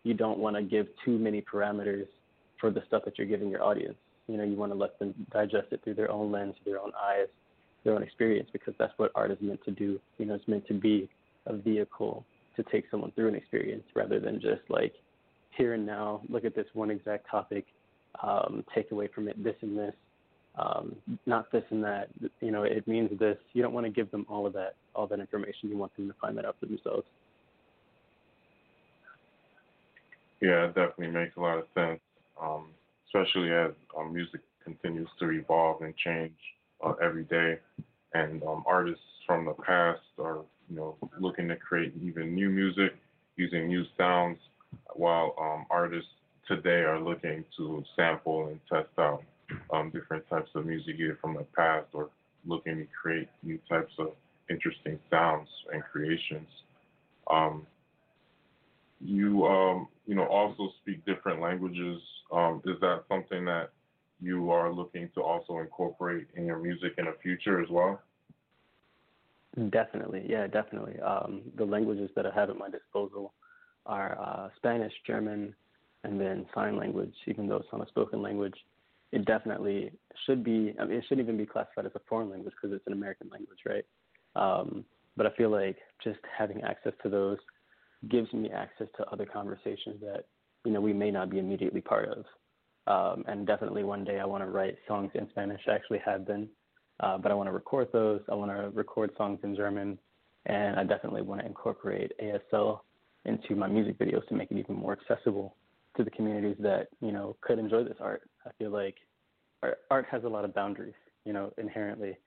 You 0.04 0.14
don't 0.14 0.38
want 0.38 0.56
to 0.56 0.62
give 0.62 0.86
too 1.04 1.18
many 1.18 1.42
parameters 1.42 2.06
for 2.60 2.70
the 2.70 2.82
stuff 2.86 3.04
that 3.04 3.18
you're 3.18 3.26
giving 3.26 3.50
your 3.50 3.62
audience. 3.62 3.96
You 4.28 4.38
know, 4.38 4.44
you 4.44 4.56
want 4.56 4.72
to 4.72 4.78
let 4.78 4.98
them 4.98 5.14
digest 5.32 5.68
it 5.72 5.80
through 5.84 5.94
their 5.94 6.10
own 6.10 6.30
lens, 6.30 6.54
their 6.64 6.80
own 6.80 6.92
eyes, 7.02 7.26
their 7.84 7.94
own 7.94 8.02
experience 8.02 8.48
because 8.52 8.74
that's 8.78 8.92
what 8.96 9.10
art 9.14 9.30
is 9.30 9.38
meant 9.40 9.62
to 9.64 9.70
do. 9.70 10.00
You 10.18 10.26
know, 10.26 10.34
it's 10.34 10.48
meant 10.48 10.66
to 10.68 10.74
be 10.74 11.08
a 11.46 11.56
vehicle 11.56 12.24
to 12.56 12.62
take 12.64 12.84
someone 12.90 13.10
through 13.12 13.28
an 13.28 13.34
experience 13.34 13.84
rather 13.94 14.20
than 14.20 14.40
just 14.40 14.62
like 14.68 14.94
here 15.56 15.74
and 15.74 15.86
now, 15.86 16.20
look 16.28 16.44
at 16.44 16.54
this 16.54 16.66
one 16.72 16.90
exact 16.90 17.28
topic, 17.30 17.66
um, 18.22 18.64
take 18.74 18.90
away 18.90 19.08
from 19.14 19.28
it 19.28 19.42
this 19.42 19.54
and 19.60 19.78
this, 19.78 19.94
um, 20.56 20.96
not 21.26 21.50
this 21.52 21.64
and 21.70 21.82
that. 21.84 22.08
You 22.40 22.50
know, 22.50 22.62
it 22.62 22.86
means 22.86 23.16
this. 23.18 23.36
You 23.52 23.62
don't 23.62 23.72
want 23.72 23.86
to 23.86 23.92
give 23.92 24.10
them 24.10 24.26
all 24.28 24.46
of 24.46 24.52
that, 24.54 24.74
all 24.94 25.06
that 25.06 25.20
information. 25.20 25.68
You 25.68 25.76
want 25.76 25.94
them 25.96 26.08
to 26.08 26.14
find 26.20 26.36
that 26.38 26.44
out 26.44 26.56
for 26.60 26.66
themselves. 26.66 27.04
Yeah, 30.40 30.64
it 30.66 30.74
definitely 30.74 31.08
makes 31.08 31.36
a 31.36 31.40
lot 31.40 31.58
of 31.58 31.64
sense, 31.74 32.00
um, 32.40 32.66
especially 33.06 33.50
as 33.52 33.72
um, 33.98 34.12
music 34.12 34.40
continues 34.62 35.08
to 35.20 35.30
evolve 35.30 35.82
and 35.82 35.96
change 35.96 36.36
uh, 36.84 36.92
every 37.02 37.24
day, 37.24 37.58
and 38.14 38.42
um, 38.42 38.62
artists 38.66 39.02
from 39.26 39.44
the 39.46 39.54
past 39.54 40.00
are 40.18 40.40
you 40.68 40.76
know 40.76 40.96
looking 41.18 41.48
to 41.48 41.56
create 41.56 41.92
even 42.02 42.34
new 42.34 42.50
music 42.50 42.94
using 43.36 43.68
new 43.68 43.84
sounds, 43.96 44.38
while 44.94 45.34
um, 45.40 45.66
artists 45.70 46.10
today 46.46 46.82
are 46.82 47.00
looking 47.00 47.44
to 47.56 47.82
sample 47.96 48.48
and 48.48 48.60
test 48.70 48.88
out 48.98 49.22
um, 49.72 49.90
different 49.90 50.28
types 50.28 50.50
of 50.54 50.66
music 50.66 50.96
either 50.98 51.18
from 51.20 51.34
the 51.34 51.44
past 51.56 51.86
or 51.94 52.10
looking 52.46 52.76
to 52.78 52.86
create 53.00 53.28
new 53.42 53.58
types 53.68 53.92
of 53.98 54.08
interesting 54.50 54.98
sounds 55.10 55.48
and 55.72 55.82
creations. 55.84 56.48
Um, 57.30 57.66
you 59.00 59.46
um, 59.46 59.88
you 60.06 60.14
know 60.14 60.26
also 60.26 60.70
speak 60.82 61.04
different 61.04 61.40
languages. 61.40 62.00
Um, 62.32 62.62
is 62.64 62.80
that 62.80 63.04
something 63.08 63.44
that 63.44 63.70
you 64.20 64.50
are 64.50 64.72
looking 64.72 65.10
to 65.14 65.22
also 65.22 65.58
incorporate 65.58 66.26
in 66.36 66.46
your 66.46 66.58
music 66.58 66.94
in 66.98 67.04
the 67.06 67.14
future 67.22 67.62
as 67.62 67.68
well? 67.70 68.00
Definitely, 69.70 70.26
yeah, 70.28 70.46
definitely. 70.46 70.98
Um, 71.00 71.42
the 71.56 71.64
languages 71.64 72.10
that 72.16 72.26
I 72.26 72.34
have 72.34 72.50
at 72.50 72.58
my 72.58 72.68
disposal 72.68 73.34
are 73.86 74.18
uh, 74.20 74.48
Spanish, 74.56 74.92
German, 75.06 75.54
and 76.02 76.20
then 76.20 76.46
sign 76.54 76.76
language. 76.76 77.14
Even 77.26 77.46
though 77.46 77.56
it's 77.56 77.68
not 77.72 77.86
a 77.86 77.88
spoken 77.88 78.20
language, 78.20 78.56
it 79.12 79.24
definitely 79.26 79.92
should 80.26 80.42
be. 80.42 80.74
I 80.80 80.84
mean, 80.84 80.98
it 80.98 81.04
shouldn't 81.08 81.26
even 81.26 81.36
be 81.36 81.46
classified 81.46 81.86
as 81.86 81.92
a 81.94 82.00
foreign 82.08 82.30
language 82.30 82.54
because 82.60 82.74
it's 82.74 82.86
an 82.86 82.94
American 82.94 83.28
language, 83.30 83.60
right? 83.64 83.84
Um, 84.34 84.84
but 85.16 85.26
I 85.26 85.30
feel 85.36 85.50
like 85.50 85.76
just 86.02 86.18
having 86.36 86.62
access 86.62 86.92
to 87.04 87.08
those 87.08 87.38
gives 88.08 88.32
me 88.32 88.50
access 88.50 88.88
to 88.96 89.06
other 89.10 89.26
conversations 89.26 90.00
that 90.00 90.26
you 90.64 90.72
know 90.72 90.80
we 90.80 90.92
may 90.92 91.10
not 91.10 91.30
be 91.30 91.38
immediately 91.38 91.80
part 91.80 92.08
of. 92.08 92.24
Um, 92.86 93.24
and 93.26 93.46
definitely 93.46 93.82
one 93.82 94.04
day 94.04 94.20
I 94.20 94.26
want 94.26 94.44
to 94.44 94.50
write 94.50 94.76
songs 94.86 95.10
in 95.14 95.28
Spanish. 95.30 95.60
I 95.66 95.72
actually 95.72 96.00
have 96.04 96.26
been, 96.26 96.48
uh, 97.00 97.16
but 97.16 97.32
I 97.32 97.34
want 97.34 97.48
to 97.48 97.52
record 97.52 97.88
those. 97.92 98.20
I 98.30 98.34
want 98.34 98.50
to 98.50 98.70
record 98.70 99.10
songs 99.16 99.40
in 99.42 99.56
German, 99.56 99.98
and 100.46 100.78
I 100.78 100.84
definitely 100.84 101.22
want 101.22 101.40
to 101.40 101.46
incorporate 101.46 102.12
ASL 102.22 102.80
into 103.24 103.56
my 103.56 103.68
music 103.68 103.98
videos 103.98 104.26
to 104.28 104.34
make 104.34 104.50
it 104.50 104.58
even 104.58 104.76
more 104.76 104.92
accessible 104.92 105.56
to 105.96 106.04
the 106.04 106.10
communities 106.10 106.56
that 106.60 106.88
you 107.00 107.12
know 107.12 107.36
could 107.40 107.58
enjoy 107.58 107.84
this 107.84 107.96
art. 108.00 108.22
I 108.46 108.50
feel 108.58 108.70
like 108.70 108.96
art, 109.90 110.06
has 110.10 110.24
a 110.24 110.28
lot 110.28 110.44
of 110.44 110.54
boundaries, 110.54 110.94
you 111.24 111.32
know, 111.32 111.52
inherently. 111.58 112.18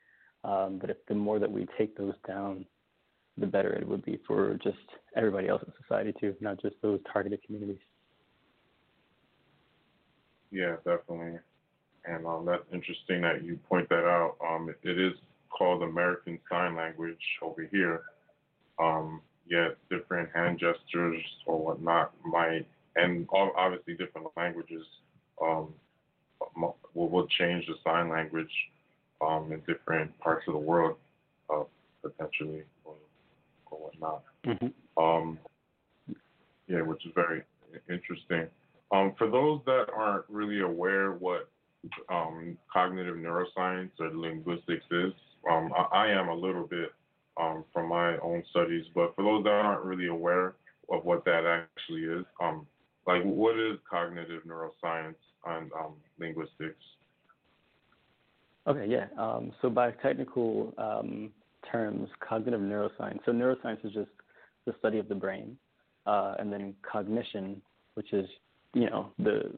Um, 0.44 0.78
but 0.80 0.90
if 0.90 0.98
the 1.08 1.16
more 1.16 1.40
that 1.40 1.52
we 1.52 1.68
take 1.78 1.98
those 1.98 2.14
down, 2.28 2.66
the 3.38 3.48
better 3.48 3.72
it 3.74 3.88
would 3.88 4.04
be 4.04 4.20
for 4.28 4.58
just 4.64 4.78
everybody 5.16 5.48
else 5.48 5.62
in 5.66 5.74
society 5.82 6.14
too, 6.20 6.36
not 6.42 6.62
just 6.62 6.76
those 6.82 7.00
targeted 7.12 7.42
communities. 7.44 7.80
Yeah, 10.52 10.76
definitely. 10.78 11.40
And 12.06 12.26
um, 12.26 12.46
that's 12.46 12.64
interesting 12.72 13.22
that 13.22 13.44
you 13.44 13.60
point 13.70 13.90
that 13.90 14.06
out. 14.06 14.36
Um, 14.46 14.74
it, 14.84 15.00
is 15.00 15.14
called 15.50 15.84
American 15.84 16.40
Sign 16.50 16.76
Language 16.76 17.18
over 17.42 17.68
here. 17.70 18.02
Um, 18.80 19.22
yet 19.50 19.78
different 19.90 20.30
hand 20.34 20.60
gestures 20.60 21.22
or 21.46 21.60
whatnot 21.64 22.14
might, 22.26 22.66
and 22.96 23.28
obviously 23.32 23.94
different 23.96 24.28
languages 24.36 24.86
um, 25.42 25.74
will, 26.56 26.76
will 26.94 27.28
change 27.28 27.66
the 27.68 27.76
sign 27.84 28.10
language 28.10 28.52
um, 29.22 29.52
in 29.52 29.60
different 29.62 30.18
parts 30.20 30.44
of 30.48 30.54
the 30.54 30.60
world, 30.60 30.98
uh, 31.50 31.64
potentially, 32.02 32.64
or, 33.72 33.80
whatnot. 33.80 34.24
Mm-hmm. 34.46 35.04
Um, 35.04 35.40
yeah, 36.68 36.82
which 36.82 37.06
is 37.06 37.12
very 37.16 37.44
interesting. 37.90 38.48
Um, 38.92 39.14
for 39.18 39.30
those 39.30 39.62
that 39.66 39.86
aren't 39.96 40.26
really 40.30 40.62
aware 40.62 41.12
what 41.14 41.50
um, 42.10 42.58
cognitive 42.72 43.16
neuroscience 43.16 43.92
or 44.00 44.10
linguistics 44.14 44.86
is, 44.92 45.14
Um, 45.50 45.72
I, 45.78 46.08
I 46.08 46.08
am 46.20 46.30
a 46.30 46.36
little 46.36 46.68
bit 46.68 46.92
um, 47.40 47.64
from 47.72 47.90
my 47.90 48.18
own 48.18 48.44
studies, 48.50 48.86
but 48.94 49.16
for 49.16 49.24
those 49.24 49.44
that 49.44 49.52
aren't 49.52 49.86
really 49.86 50.08
aware 50.08 50.56
of 50.90 51.06
what 51.06 51.24
that 51.26 51.46
actually 51.46 52.04
is, 52.04 52.26
um, 52.42 52.66
like 53.06 53.24
what 53.24 53.58
is 53.58 53.78
cognitive 53.90 54.44
neuroscience 54.44 55.16
and 55.46 55.72
um, 55.74 55.94
linguistics? 56.20 56.84
Okay, 58.66 58.88
yeah. 58.88 59.06
Um, 59.18 59.54
so 59.62 59.70
by 59.70 59.92
technical 59.92 60.74
um, 60.78 61.32
terms, 61.72 62.10
cognitive 62.28 62.62
neuroscience. 62.62 63.20
So 63.26 63.32
neuroscience 63.32 63.86
is 63.86 63.94
just 63.94 64.10
the 64.66 64.74
study 64.80 65.00
of 65.00 65.08
the 65.08 65.16
brain, 65.16 65.58
uh, 66.06 66.36
and 66.40 66.52
then 66.52 66.74
cognition, 66.90 67.62
which 67.96 68.14
is 68.14 68.28
you 68.74 68.90
know 68.90 69.12
the 69.20 69.52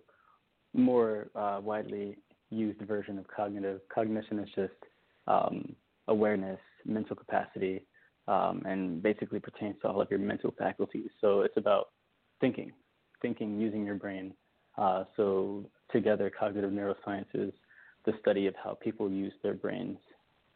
more 0.74 1.30
uh, 1.36 1.60
widely 1.62 2.18
used 2.50 2.82
version 2.82 3.18
of 3.18 3.26
cognitive. 3.28 3.82
Cognition 3.94 4.40
is 4.40 4.50
just 4.56 4.74
um, 5.28 5.76
awareness, 6.08 6.60
mental 6.86 7.16
capacity, 7.16 7.86
um, 8.28 8.62
and 8.66 9.02
basically 9.02 9.40
pertains 9.40 9.76
to 9.82 9.88
all 9.88 10.02
of 10.02 10.10
your 10.10 10.20
mental 10.20 10.54
faculties. 10.58 11.10
So 11.22 11.42
it's 11.42 11.58
about 11.58 11.90
thinking, 12.42 12.72
thinking 13.22 13.60
using 13.60 13.86
your 13.86 13.96
brain. 13.96 14.34
Uh, 14.78 15.04
so 15.18 15.66
together, 15.92 16.32
cognitive 16.38 16.72
neuroscience 16.72 17.26
is 17.34 17.52
the 18.06 18.14
study 18.22 18.48
of 18.48 18.56
how 18.64 18.78
people 18.82 19.12
use 19.12 19.34
their 19.44 19.54
brains. 19.54 19.98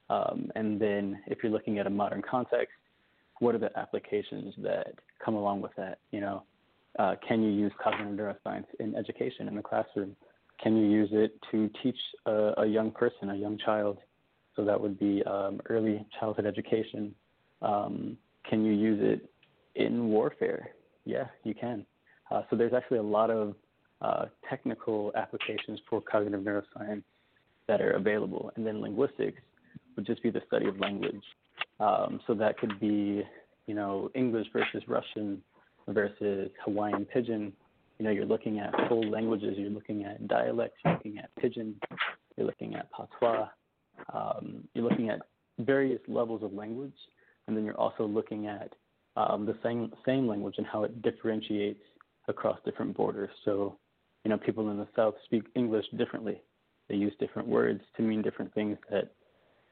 Um, 0.10 0.52
and 0.56 0.80
then 0.80 1.22
if 1.28 1.40
you're 1.42 1.52
looking 1.52 1.80
at 1.80 1.88
a 1.88 1.90
modern 1.90 2.22
context, 2.22 2.74
what 3.40 3.56
are 3.56 3.60
the 3.60 3.78
applications 3.78 4.54
that 4.60 4.94
come 5.24 5.36
along 5.36 5.62
with 5.62 5.72
that? 5.78 6.00
You 6.12 6.22
know, 6.22 6.44
uh, 7.00 7.16
can 7.28 7.42
you 7.42 7.52
use 7.52 7.72
cognitive 7.84 8.14
neuroscience 8.14 8.66
in 8.80 8.96
education 8.96 9.48
in 9.48 9.56
the 9.56 9.62
classroom? 9.62 10.16
Can 10.62 10.78
you 10.78 10.90
use 10.90 11.10
it 11.12 11.38
to 11.52 11.70
teach 11.82 11.98
a, 12.26 12.54
a 12.58 12.66
young 12.66 12.92
person, 12.92 13.32
a 13.32 13.36
young 13.36 13.58
child? 13.58 13.98
So 14.56 14.64
that 14.66 14.80
would 14.80 15.00
be 15.00 15.24
um, 15.24 15.60
early 15.68 16.06
childhood 16.20 16.46
education. 16.46 17.16
Um, 17.62 18.18
can 18.48 18.64
you 18.64 18.74
use 18.74 19.00
it 19.02 19.30
in 19.76 20.08
warfare? 20.10 20.70
Yeah, 21.06 21.26
you 21.44 21.56
can. 21.56 21.86
Uh, 22.32 22.44
so 22.50 22.56
there's 22.56 22.74
actually 22.74 23.00
a 23.00 23.04
lot 23.04 23.30
of 23.32 23.56
uh, 24.02 24.26
technical 24.50 25.12
applications 25.16 25.80
for 25.90 26.02
cognitive 26.02 26.42
neuroscience 26.42 27.04
that 27.68 27.82
are 27.82 27.92
available. 27.92 28.52
And 28.56 28.66
then 28.66 28.82
linguistics 28.82 29.42
would 29.96 30.06
just 30.06 30.24
be 30.24 30.30
the 30.30 30.42
study 30.48 30.68
of 30.68 30.80
language. 30.80 31.24
Um, 31.80 32.20
so 32.28 32.34
that 32.36 32.58
could 32.58 32.80
be, 32.80 33.24
you 33.68 33.76
know, 33.76 34.10
English 34.16 34.48
versus 34.54 34.84
Russian 34.88 35.42
versus 35.88 36.50
Hawaiian 36.64 37.06
Pidgin. 37.06 37.52
You 38.00 38.06
know, 38.06 38.12
you're 38.12 38.26
looking 38.26 38.60
at 38.60 38.74
full 38.88 39.08
languages. 39.10 39.56
You're 39.58 39.70
looking 39.70 40.04
at 40.04 40.28
dialects. 40.28 40.78
You're 40.84 40.94
looking 40.94 41.18
at 41.20 41.30
Pidgin. 41.40 41.76
You're 42.38 42.48
looking 42.48 42.76
at 42.76 42.90
Patois. 42.92 43.48
Um, 44.14 44.68
you're 44.74 44.88
looking 44.90 45.10
at 45.10 45.22
various 45.60 46.02
levels 46.08 46.44
of 46.44 46.54
language, 46.54 46.96
and 47.48 47.56
then 47.56 47.64
you're 47.64 47.80
also 47.80 48.06
looking 48.06 48.48
at 48.48 48.74
um, 49.16 49.46
the 49.46 49.56
same 49.62 49.94
same 50.06 50.28
language 50.28 50.56
and 50.58 50.66
how 50.66 50.84
it 50.84 51.02
differentiates 51.04 51.84
across 52.28 52.58
different 52.66 52.96
borders. 52.98 53.30
So, 53.46 53.78
you 54.24 54.30
know, 54.30 54.38
people 54.38 54.72
in 54.72 54.78
the 54.78 54.88
South 54.96 55.14
speak 55.26 55.44
English 55.56 55.86
differently 55.98 56.42
they 56.90 56.96
use 56.96 57.14
different 57.20 57.48
words 57.48 57.82
to 57.98 58.04
mean 58.04 58.22
different 58.22 58.54
things 58.54 58.78
that 58.90 59.12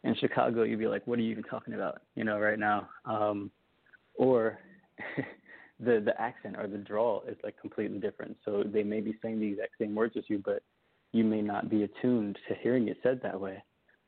in 0.03 0.15
Chicago 0.15 0.63
you'd 0.63 0.79
be 0.79 0.87
like, 0.87 1.05
what 1.05 1.19
are 1.19 1.21
you 1.21 1.31
even 1.31 1.43
talking 1.43 1.73
about? 1.73 2.01
You 2.15 2.23
know, 2.23 2.39
right 2.39 2.59
now. 2.59 2.89
Um, 3.05 3.51
or 4.15 4.59
the 5.79 6.01
the 6.03 6.19
accent 6.19 6.55
or 6.57 6.67
the 6.67 6.77
drawl 6.77 7.23
is 7.27 7.37
like 7.43 7.59
completely 7.59 7.99
different. 7.99 8.37
So 8.45 8.63
they 8.65 8.83
may 8.83 9.01
be 9.01 9.17
saying 9.21 9.39
the 9.39 9.47
exact 9.47 9.73
same 9.79 9.95
words 9.95 10.15
as 10.17 10.23
you, 10.27 10.41
but 10.43 10.63
you 11.11 11.23
may 11.23 11.41
not 11.41 11.69
be 11.69 11.83
attuned 11.83 12.37
to 12.47 12.55
hearing 12.61 12.87
it 12.87 12.97
said 13.03 13.19
that 13.23 13.39
way. 13.39 13.63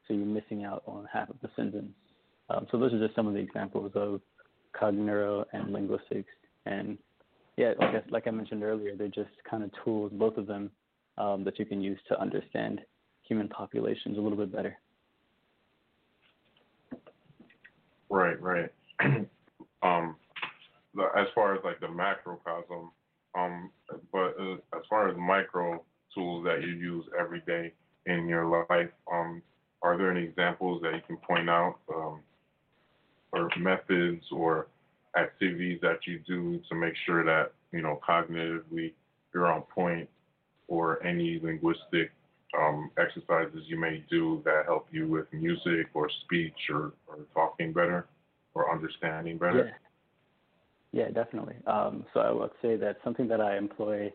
So 0.08 0.14
you're 0.14 0.26
missing 0.26 0.66
out 0.66 0.84
on 0.86 1.08
half 1.12 1.30
of 1.30 1.38
the 1.42 1.50
sentence. 1.56 1.94
Um, 2.50 2.68
so 2.72 2.78
those 2.78 2.94
are 2.94 3.00
just 3.00 3.16
some 3.16 3.28
of 3.28 3.34
the 3.34 3.40
examples 3.40 3.92
of 3.96 4.22
cogneuro 4.80 5.46
and 5.54 5.72
linguistics. 5.72 6.30
And 6.66 6.98
yeah, 7.58 7.74
like 7.80 7.96
I, 7.96 8.02
like 8.10 8.28
I 8.28 8.32
mentioned 8.32 8.64
earlier, 8.64 8.96
they're 8.96 9.08
just 9.08 9.32
kind 9.50 9.64
of 9.64 9.72
tools, 9.84 10.12
both 10.14 10.38
of 10.38 10.48
them, 10.48 10.72
um, 11.18 11.44
that 11.44 11.60
you 11.60 11.66
can 11.66 11.82
use 11.82 12.00
to 12.10 12.20
understand 12.20 12.82
human 13.24 13.48
populations 13.48 14.18
a 14.18 14.22
little 14.22 14.38
bit 14.38 14.52
better. 14.52 14.78
Right, 18.13 18.39
right. 18.39 18.69
um, 19.82 20.15
as 21.17 21.26
far 21.34 21.56
as 21.56 21.62
like 21.63 21.80
the 21.80 21.88
macrocosm, 21.88 22.91
um, 23.34 23.71
but 24.12 24.36
uh, 24.39 24.54
as 24.78 24.84
far 24.88 25.10
as 25.10 25.17
micro 25.17 25.84
tools 26.13 26.45
that 26.45 26.62
you 26.62 26.73
use 26.76 27.06
every 27.19 27.41
day 27.47 27.73
in 28.06 28.28
your 28.28 28.65
life, 28.69 28.91
um, 29.12 29.41
are 29.82 29.97
there 29.97 30.12
any 30.12 30.26
examples 30.26 30.84
that 30.84 30.93
you 30.93 31.02
can 31.08 31.17
point 31.17 31.49
out, 31.49 31.78
um, 31.91 32.19
or 33.32 33.49
methods 33.58 34.23
or 34.32 34.67
activities 35.17 35.80
that 35.82 36.06
you 36.06 36.19
do 36.19 36.62
to 36.69 36.76
make 36.76 36.93
sure 37.08 37.26
that 37.26 37.52
you 37.71 37.82
know 37.82 37.99
cognitively 38.08 38.93
you're 39.34 39.52
on 39.52 39.63
point, 39.63 40.08
or 40.67 41.04
any 41.04 41.39
linguistic 41.41 42.12
um, 42.58 42.92
exercises 42.98 43.63
you 43.68 43.80
may 43.80 44.04
do 44.10 44.42
that 44.46 44.63
help 44.66 44.88
you 44.92 45.08
with 45.08 45.26
music 45.34 45.88
or 45.94 46.10
speech 46.24 46.70
or, 46.70 46.94
or 47.08 47.20
talking 47.34 47.74
better 47.74 48.08
or 48.54 48.72
understanding 48.72 49.38
better? 49.38 49.76
Yeah, 50.92 51.06
yeah 51.06 51.12
definitely. 51.12 51.56
Um, 51.68 52.06
so 52.13 52.20
I 52.20 52.32
would 52.32 52.52
say 52.62 52.76
that 52.78 52.98
something 53.04 53.28
that 53.28 53.42
I 53.42 53.58
employ 53.58 54.12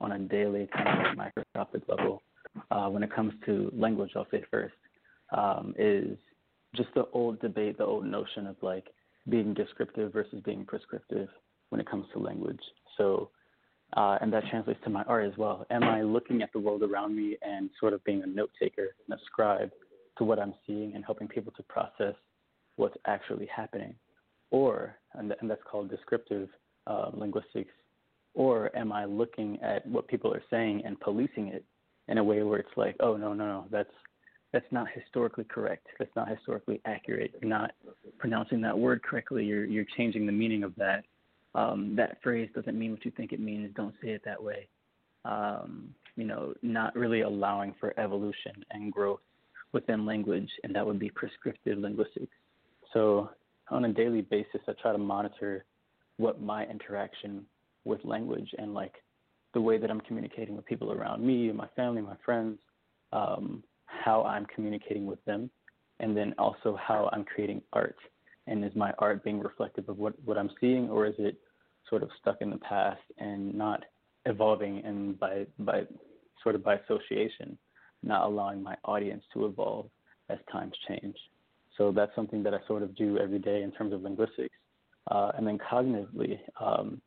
on 0.00 0.12
a 0.12 0.18
daily 0.18 0.68
kind 0.74 1.06
of 1.06 1.16
microscopic 1.16 1.82
level 1.88 2.22
uh, 2.70 2.88
when 2.88 3.02
it 3.02 3.14
comes 3.14 3.32
to 3.46 3.70
language, 3.76 4.12
I'll 4.16 4.26
say 4.30 4.44
first, 4.50 4.74
um, 5.36 5.74
is 5.78 6.16
just 6.74 6.88
the 6.94 7.06
old 7.12 7.40
debate, 7.40 7.78
the 7.78 7.84
old 7.84 8.06
notion 8.06 8.46
of 8.46 8.56
like 8.62 8.86
being 9.28 9.54
descriptive 9.54 10.12
versus 10.12 10.40
being 10.44 10.64
prescriptive 10.64 11.28
when 11.68 11.80
it 11.80 11.88
comes 11.88 12.06
to 12.12 12.18
language. 12.18 12.60
So 12.96 13.30
uh, 13.96 14.18
and 14.20 14.32
that 14.32 14.44
translates 14.50 14.80
to 14.84 14.90
my 14.90 15.02
art 15.04 15.24
as 15.24 15.36
well. 15.36 15.66
Am 15.70 15.82
I 15.82 16.02
looking 16.02 16.42
at 16.42 16.52
the 16.52 16.60
world 16.60 16.82
around 16.82 17.16
me 17.16 17.36
and 17.42 17.70
sort 17.78 17.92
of 17.92 18.02
being 18.04 18.22
a 18.22 18.26
note 18.26 18.50
taker 18.60 18.94
and 19.06 19.18
a 19.18 19.22
scribe 19.26 19.70
to 20.18 20.24
what 20.24 20.38
I'm 20.38 20.54
seeing 20.66 20.94
and 20.94 21.04
helping 21.04 21.28
people 21.28 21.52
to 21.56 21.62
process 21.64 22.14
what's 22.76 22.96
actually 23.06 23.46
happening? 23.54 23.94
Or, 24.50 24.96
and, 25.14 25.34
and 25.40 25.50
that's 25.50 25.62
called 25.70 25.90
descriptive 25.90 26.48
uh, 26.86 27.10
linguistics, 27.14 27.72
or 28.34 28.74
am 28.76 28.92
I 28.92 29.04
looking 29.04 29.58
at 29.62 29.86
what 29.86 30.08
people 30.08 30.32
are 30.32 30.42
saying 30.50 30.82
and 30.84 30.98
policing 31.00 31.48
it 31.48 31.64
in 32.08 32.18
a 32.18 32.24
way 32.24 32.42
where 32.42 32.58
it's 32.58 32.76
like, 32.76 32.96
oh, 33.00 33.16
no, 33.16 33.32
no, 33.32 33.46
no, 33.46 33.64
that's 33.70 33.90
that's 34.52 34.66
not 34.72 34.88
historically 34.92 35.44
correct. 35.44 35.86
That's 35.98 36.10
not 36.16 36.28
historically 36.28 36.80
accurate. 36.84 37.32
You're 37.40 37.48
not 37.48 37.70
pronouncing 38.18 38.60
that 38.62 38.76
word 38.76 39.02
correctly. 39.02 39.44
You're 39.44 39.64
you're 39.64 39.86
changing 39.96 40.26
the 40.26 40.32
meaning 40.32 40.64
of 40.64 40.74
that 40.76 41.04
um, 41.54 41.94
that 41.96 42.18
phrase 42.22 42.48
doesn't 42.54 42.78
mean 42.78 42.92
what 42.92 43.04
you 43.04 43.10
think 43.10 43.32
it 43.32 43.40
means. 43.40 43.72
Don't 43.74 43.94
say 44.02 44.10
it 44.10 44.22
that 44.24 44.42
way. 44.42 44.68
Um, 45.24 45.94
you 46.16 46.24
know, 46.24 46.54
not 46.62 46.94
really 46.96 47.22
allowing 47.22 47.74
for 47.80 47.98
evolution 47.98 48.64
and 48.70 48.92
growth 48.92 49.20
within 49.72 50.06
language, 50.06 50.48
and 50.64 50.74
that 50.74 50.86
would 50.86 50.98
be 50.98 51.10
prescriptive 51.10 51.78
linguistics. 51.78 52.32
So 52.92 53.30
on 53.70 53.84
a 53.84 53.92
daily 53.92 54.22
basis, 54.22 54.60
I 54.68 54.72
try 54.80 54.92
to 54.92 54.98
monitor 54.98 55.64
what 56.16 56.42
my 56.42 56.66
interaction 56.66 57.46
with 57.84 58.04
language 58.04 58.50
and 58.58 58.74
like 58.74 58.94
the 59.54 59.60
way 59.60 59.78
that 59.78 59.90
I'm 59.90 60.00
communicating 60.02 60.56
with 60.56 60.66
people 60.66 60.92
around 60.92 61.24
me, 61.24 61.50
my 61.52 61.68
family, 61.74 62.02
my 62.02 62.16
friends, 62.24 62.58
um, 63.12 63.62
how 63.86 64.22
I'm 64.22 64.46
communicating 64.46 65.06
with 65.06 65.24
them, 65.24 65.50
and 65.98 66.16
then 66.16 66.34
also 66.38 66.78
how 66.80 67.08
I'm 67.12 67.24
creating 67.24 67.62
art 67.72 67.96
and 68.50 68.64
is 68.64 68.74
my 68.74 68.92
art 68.98 69.24
being 69.24 69.40
reflective 69.40 69.88
of 69.88 69.98
what, 69.98 70.12
what 70.24 70.36
I'm 70.36 70.50
seeing, 70.60 70.90
or 70.90 71.06
is 71.06 71.14
it 71.18 71.36
sort 71.88 72.02
of 72.02 72.10
stuck 72.20 72.42
in 72.42 72.50
the 72.50 72.58
past 72.58 73.00
and 73.18 73.54
not 73.54 73.84
evolving 74.26 74.84
and 74.84 75.18
by 75.18 75.46
by 75.60 75.82
sort 76.42 76.54
of 76.54 76.62
by 76.62 76.76
association, 76.76 77.56
not 78.02 78.26
allowing 78.26 78.62
my 78.62 78.76
audience 78.84 79.24
to 79.32 79.46
evolve 79.46 79.86
as 80.28 80.38
times 80.52 80.74
change. 80.88 81.16
So 81.76 81.92
that's 81.92 82.14
something 82.14 82.42
that 82.42 82.54
I 82.54 82.58
sort 82.66 82.82
of 82.82 82.94
do 82.96 83.18
every 83.18 83.38
day 83.38 83.62
in 83.62 83.72
terms 83.72 83.92
of 83.92 84.02
linguistics. 84.02 84.54
Uh, 85.10 85.32
and 85.36 85.46
then 85.46 85.58
cognitively, 85.58 86.38
um, 86.60 87.00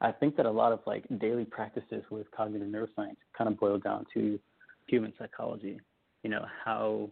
I 0.00 0.12
think 0.12 0.36
that 0.36 0.46
a 0.46 0.50
lot 0.50 0.72
of 0.72 0.80
like 0.86 1.04
daily 1.20 1.44
practices 1.44 2.04
with 2.10 2.30
cognitive 2.30 2.68
neuroscience 2.68 3.16
kind 3.36 3.48
of 3.48 3.58
boil 3.58 3.78
down 3.78 4.06
to 4.14 4.38
human 4.86 5.12
psychology. 5.18 5.80
You 6.22 6.30
know, 6.30 6.44
how 6.64 7.10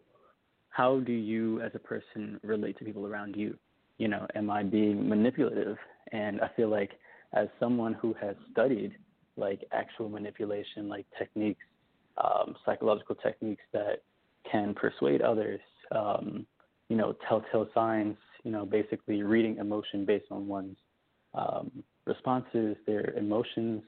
how 0.71 1.01
do 1.01 1.13
you 1.13 1.61
as 1.61 1.73
a 1.75 1.79
person 1.79 2.41
relate 2.43 2.79
to 2.79 2.85
people 2.85 3.07
around 3.07 3.37
you? 3.37 3.59
You 3.99 4.09
know, 4.09 4.27
am 4.35 4.51
I 4.51 4.63
being 4.63 5.09
manipulative? 5.09 5.77
And 6.13 6.41
I 6.41 6.51
feel 6.57 6.69
like 6.69 6.91
as 7.33 7.49
someone 7.61 7.95
who 7.95 8.15
has 8.21 8.37
studied 8.51 8.97
like 9.37 9.65
actual 9.73 10.09
manipulation, 10.09 10.89
like 10.89 11.07
techniques, 11.19 11.65
um, 12.23 12.55
psychological 12.65 13.15
techniques 13.15 13.63
that 13.73 14.03
can 14.51 14.75
persuade 14.75 15.23
others, 15.23 15.61
um, 15.93 16.47
you 16.89 16.97
know, 16.97 17.15
telltale 17.29 17.69
signs, 17.75 18.17
you 18.45 18.51
know, 18.51 18.67
basically 18.67 19.23
reading 19.23 19.57
emotion 19.59 20.05
based 20.05 20.27
on 20.31 20.47
one's 20.47 20.77
um, 21.35 21.71
responses, 22.05 22.77
their 22.87 23.15
emotions, 23.17 23.83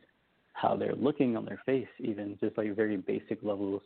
how 0.55 0.77
they're 0.77 0.95
looking 0.95 1.37
on 1.37 1.45
their 1.45 1.61
face, 1.67 1.89
even 1.99 2.39
just 2.41 2.57
like 2.57 2.75
very 2.75 2.97
basic 2.97 3.43
levels 3.43 3.83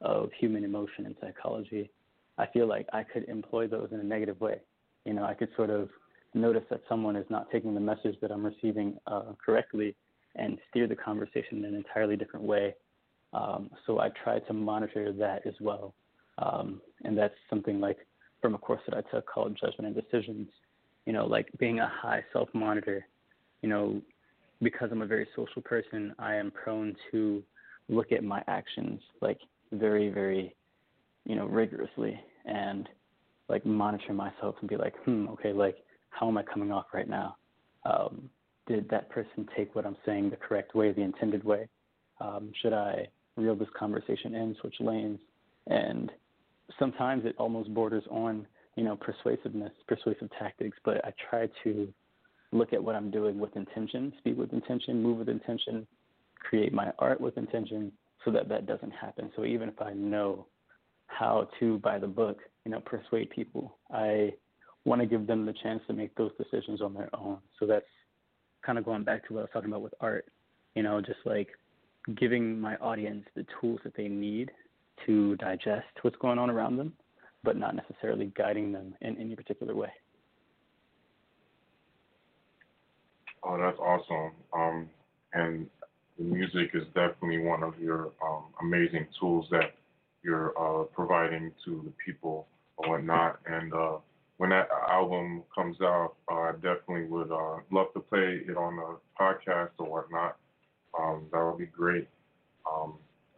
of 0.00 0.30
human 0.38 0.64
emotion 0.64 1.06
and 1.06 1.16
psychology. 1.20 1.90
I 2.38 2.46
feel 2.46 2.66
like 2.66 2.86
I 2.92 3.02
could 3.02 3.24
employ 3.28 3.66
those 3.66 3.88
in 3.90 4.00
a 4.00 4.04
negative 4.04 4.40
way. 4.40 4.60
You 5.04 5.14
know, 5.14 5.24
I 5.24 5.34
could 5.34 5.48
sort 5.56 5.70
of 5.70 5.88
notice 6.34 6.64
that 6.70 6.82
someone 6.88 7.16
is 7.16 7.26
not 7.30 7.50
taking 7.50 7.74
the 7.74 7.80
message 7.80 8.16
that 8.20 8.30
I'm 8.30 8.44
receiving 8.44 8.96
uh, 9.06 9.32
correctly 9.44 9.96
and 10.36 10.58
steer 10.70 10.86
the 10.86 10.94
conversation 10.94 11.58
in 11.58 11.64
an 11.64 11.74
entirely 11.74 12.16
different 12.16 12.44
way. 12.44 12.74
Um, 13.32 13.70
so 13.86 14.00
I 14.00 14.10
try 14.22 14.38
to 14.40 14.52
monitor 14.52 15.12
that 15.12 15.46
as 15.46 15.54
well. 15.60 15.94
Um, 16.38 16.80
and 17.04 17.16
that's 17.16 17.34
something 17.48 17.80
like 17.80 17.98
from 18.40 18.54
a 18.54 18.58
course 18.58 18.80
that 18.88 18.96
I 18.96 19.02
took 19.10 19.26
called 19.26 19.58
Judgment 19.60 19.94
and 19.94 19.94
Decisions. 19.94 20.48
You 21.06 21.12
know, 21.12 21.26
like 21.26 21.48
being 21.58 21.80
a 21.80 21.88
high 21.88 22.24
self 22.32 22.48
monitor, 22.54 23.06
you 23.62 23.68
know, 23.68 24.00
because 24.62 24.90
I'm 24.92 25.02
a 25.02 25.06
very 25.06 25.26
social 25.34 25.62
person, 25.62 26.14
I 26.18 26.34
am 26.36 26.50
prone 26.50 26.94
to 27.10 27.42
look 27.88 28.12
at 28.12 28.22
my 28.22 28.42
actions 28.46 29.00
like 29.20 29.38
very, 29.72 30.10
very, 30.10 30.54
you 31.24 31.34
know, 31.34 31.46
rigorously 31.46 32.20
and 32.44 32.88
like 33.50 33.66
monitor 33.66 34.12
myself 34.12 34.54
and 34.60 34.68
be 34.68 34.76
like, 34.76 34.94
hmm, 35.04 35.28
okay, 35.28 35.52
like 35.52 35.76
how 36.10 36.28
am 36.28 36.38
I 36.38 36.42
coming 36.42 36.72
off 36.72 36.86
right 36.92 37.08
now? 37.08 37.36
Um, 37.84 38.30
did 38.66 38.88
that 38.90 39.10
person 39.10 39.48
take 39.56 39.74
what 39.74 39.84
I'm 39.84 39.96
saying 40.06 40.30
the 40.30 40.36
correct 40.36 40.74
way, 40.74 40.92
the 40.92 41.02
intended 41.02 41.44
way? 41.44 41.68
Um, 42.20 42.52
should 42.62 42.72
I 42.72 43.08
reel 43.36 43.56
this 43.56 43.68
conversation 43.78 44.34
in, 44.34 44.56
switch 44.60 44.76
lanes? 44.80 45.18
And 45.66 46.10
sometimes 46.78 47.24
it 47.24 47.34
almost 47.38 47.72
borders 47.74 48.04
on, 48.10 48.46
you 48.76 48.84
know, 48.84 48.96
persuasiveness, 48.96 49.72
persuasive 49.88 50.28
tactics, 50.38 50.78
but 50.84 51.04
I 51.04 51.12
try 51.28 51.48
to 51.64 51.92
look 52.52 52.72
at 52.72 52.82
what 52.82 52.94
I'm 52.94 53.10
doing 53.10 53.38
with 53.38 53.56
intention, 53.56 54.12
speak 54.18 54.36
with 54.36 54.52
intention, 54.52 55.02
move 55.02 55.18
with 55.18 55.28
intention, 55.28 55.86
create 56.38 56.72
my 56.72 56.92
art 56.98 57.20
with 57.20 57.36
intention 57.36 57.92
so 58.24 58.30
that 58.30 58.48
that 58.48 58.66
doesn't 58.66 58.92
happen. 58.92 59.30
So 59.36 59.44
even 59.44 59.68
if 59.68 59.80
I 59.80 59.92
know 59.92 60.46
how 61.10 61.48
to, 61.58 61.78
by 61.78 61.98
the 61.98 62.06
book, 62.06 62.38
you 62.64 62.70
know, 62.70 62.80
persuade 62.80 63.30
people, 63.30 63.76
I 63.92 64.34
want 64.84 65.00
to 65.00 65.06
give 65.06 65.26
them 65.26 65.44
the 65.44 65.54
chance 65.62 65.82
to 65.86 65.92
make 65.92 66.14
those 66.14 66.32
decisions 66.38 66.80
on 66.80 66.94
their 66.94 67.10
own. 67.14 67.38
So 67.58 67.66
that's 67.66 67.84
kind 68.64 68.78
of 68.78 68.84
going 68.84 69.04
back 69.04 69.26
to 69.26 69.34
what 69.34 69.40
I 69.40 69.42
was 69.42 69.50
talking 69.52 69.70
about 69.70 69.82
with 69.82 69.94
art, 70.00 70.26
you 70.74 70.82
know, 70.82 71.00
just 71.00 71.18
like 71.24 71.48
giving 72.16 72.58
my 72.58 72.76
audience 72.76 73.24
the 73.34 73.46
tools 73.60 73.80
that 73.84 73.94
they 73.96 74.08
need 74.08 74.50
to 75.06 75.36
digest 75.36 75.86
what's 76.02 76.16
going 76.16 76.38
on 76.38 76.50
around 76.50 76.76
them, 76.76 76.92
but 77.42 77.56
not 77.56 77.74
necessarily 77.74 78.32
guiding 78.36 78.72
them 78.72 78.94
in 79.00 79.16
any 79.18 79.34
particular 79.34 79.74
way. 79.74 79.90
Oh, 83.42 83.58
that's 83.58 83.78
awesome. 83.78 84.32
Um, 84.52 84.88
and 85.32 85.66
music 86.18 86.70
is 86.74 86.84
definitely 86.94 87.38
one 87.38 87.62
of 87.62 87.78
your 87.78 88.10
um, 88.24 88.44
amazing 88.60 89.06
tools 89.18 89.46
that 89.50 89.74
you're 90.22 90.52
uh, 90.58 90.84
providing 90.84 91.52
to 91.64 91.82
the 91.84 91.92
people 92.04 92.46
or 92.76 92.90
whatnot. 92.90 93.40
And 93.46 93.72
uh, 93.72 93.96
when 94.36 94.50
that 94.50 94.68
album 94.88 95.42
comes 95.54 95.76
out, 95.82 96.14
I 96.28 96.52
definitely 96.52 97.04
would 97.04 97.30
uh, 97.30 97.58
love 97.70 97.92
to 97.94 98.00
play 98.00 98.42
it 98.46 98.56
on 98.56 98.76
the 98.76 98.96
podcast 99.18 99.70
or 99.78 99.86
whatnot. 99.88 100.36
Um, 100.98 101.26
that 101.32 101.44
would 101.44 101.58
be 101.58 101.66
great. 101.66 102.08
Um, 102.70 102.94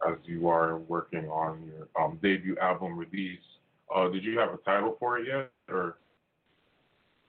as 0.07 0.17
you 0.25 0.47
are 0.49 0.79
working 0.79 1.25
on 1.29 1.63
your 1.65 1.87
um, 2.03 2.19
debut 2.21 2.57
album 2.61 2.97
release, 2.97 3.39
uh, 3.93 4.09
did 4.09 4.23
you 4.23 4.37
have 4.39 4.53
a 4.53 4.57
title 4.57 4.97
for 4.99 5.19
it 5.19 5.27
yet, 5.27 5.51
or? 5.69 5.97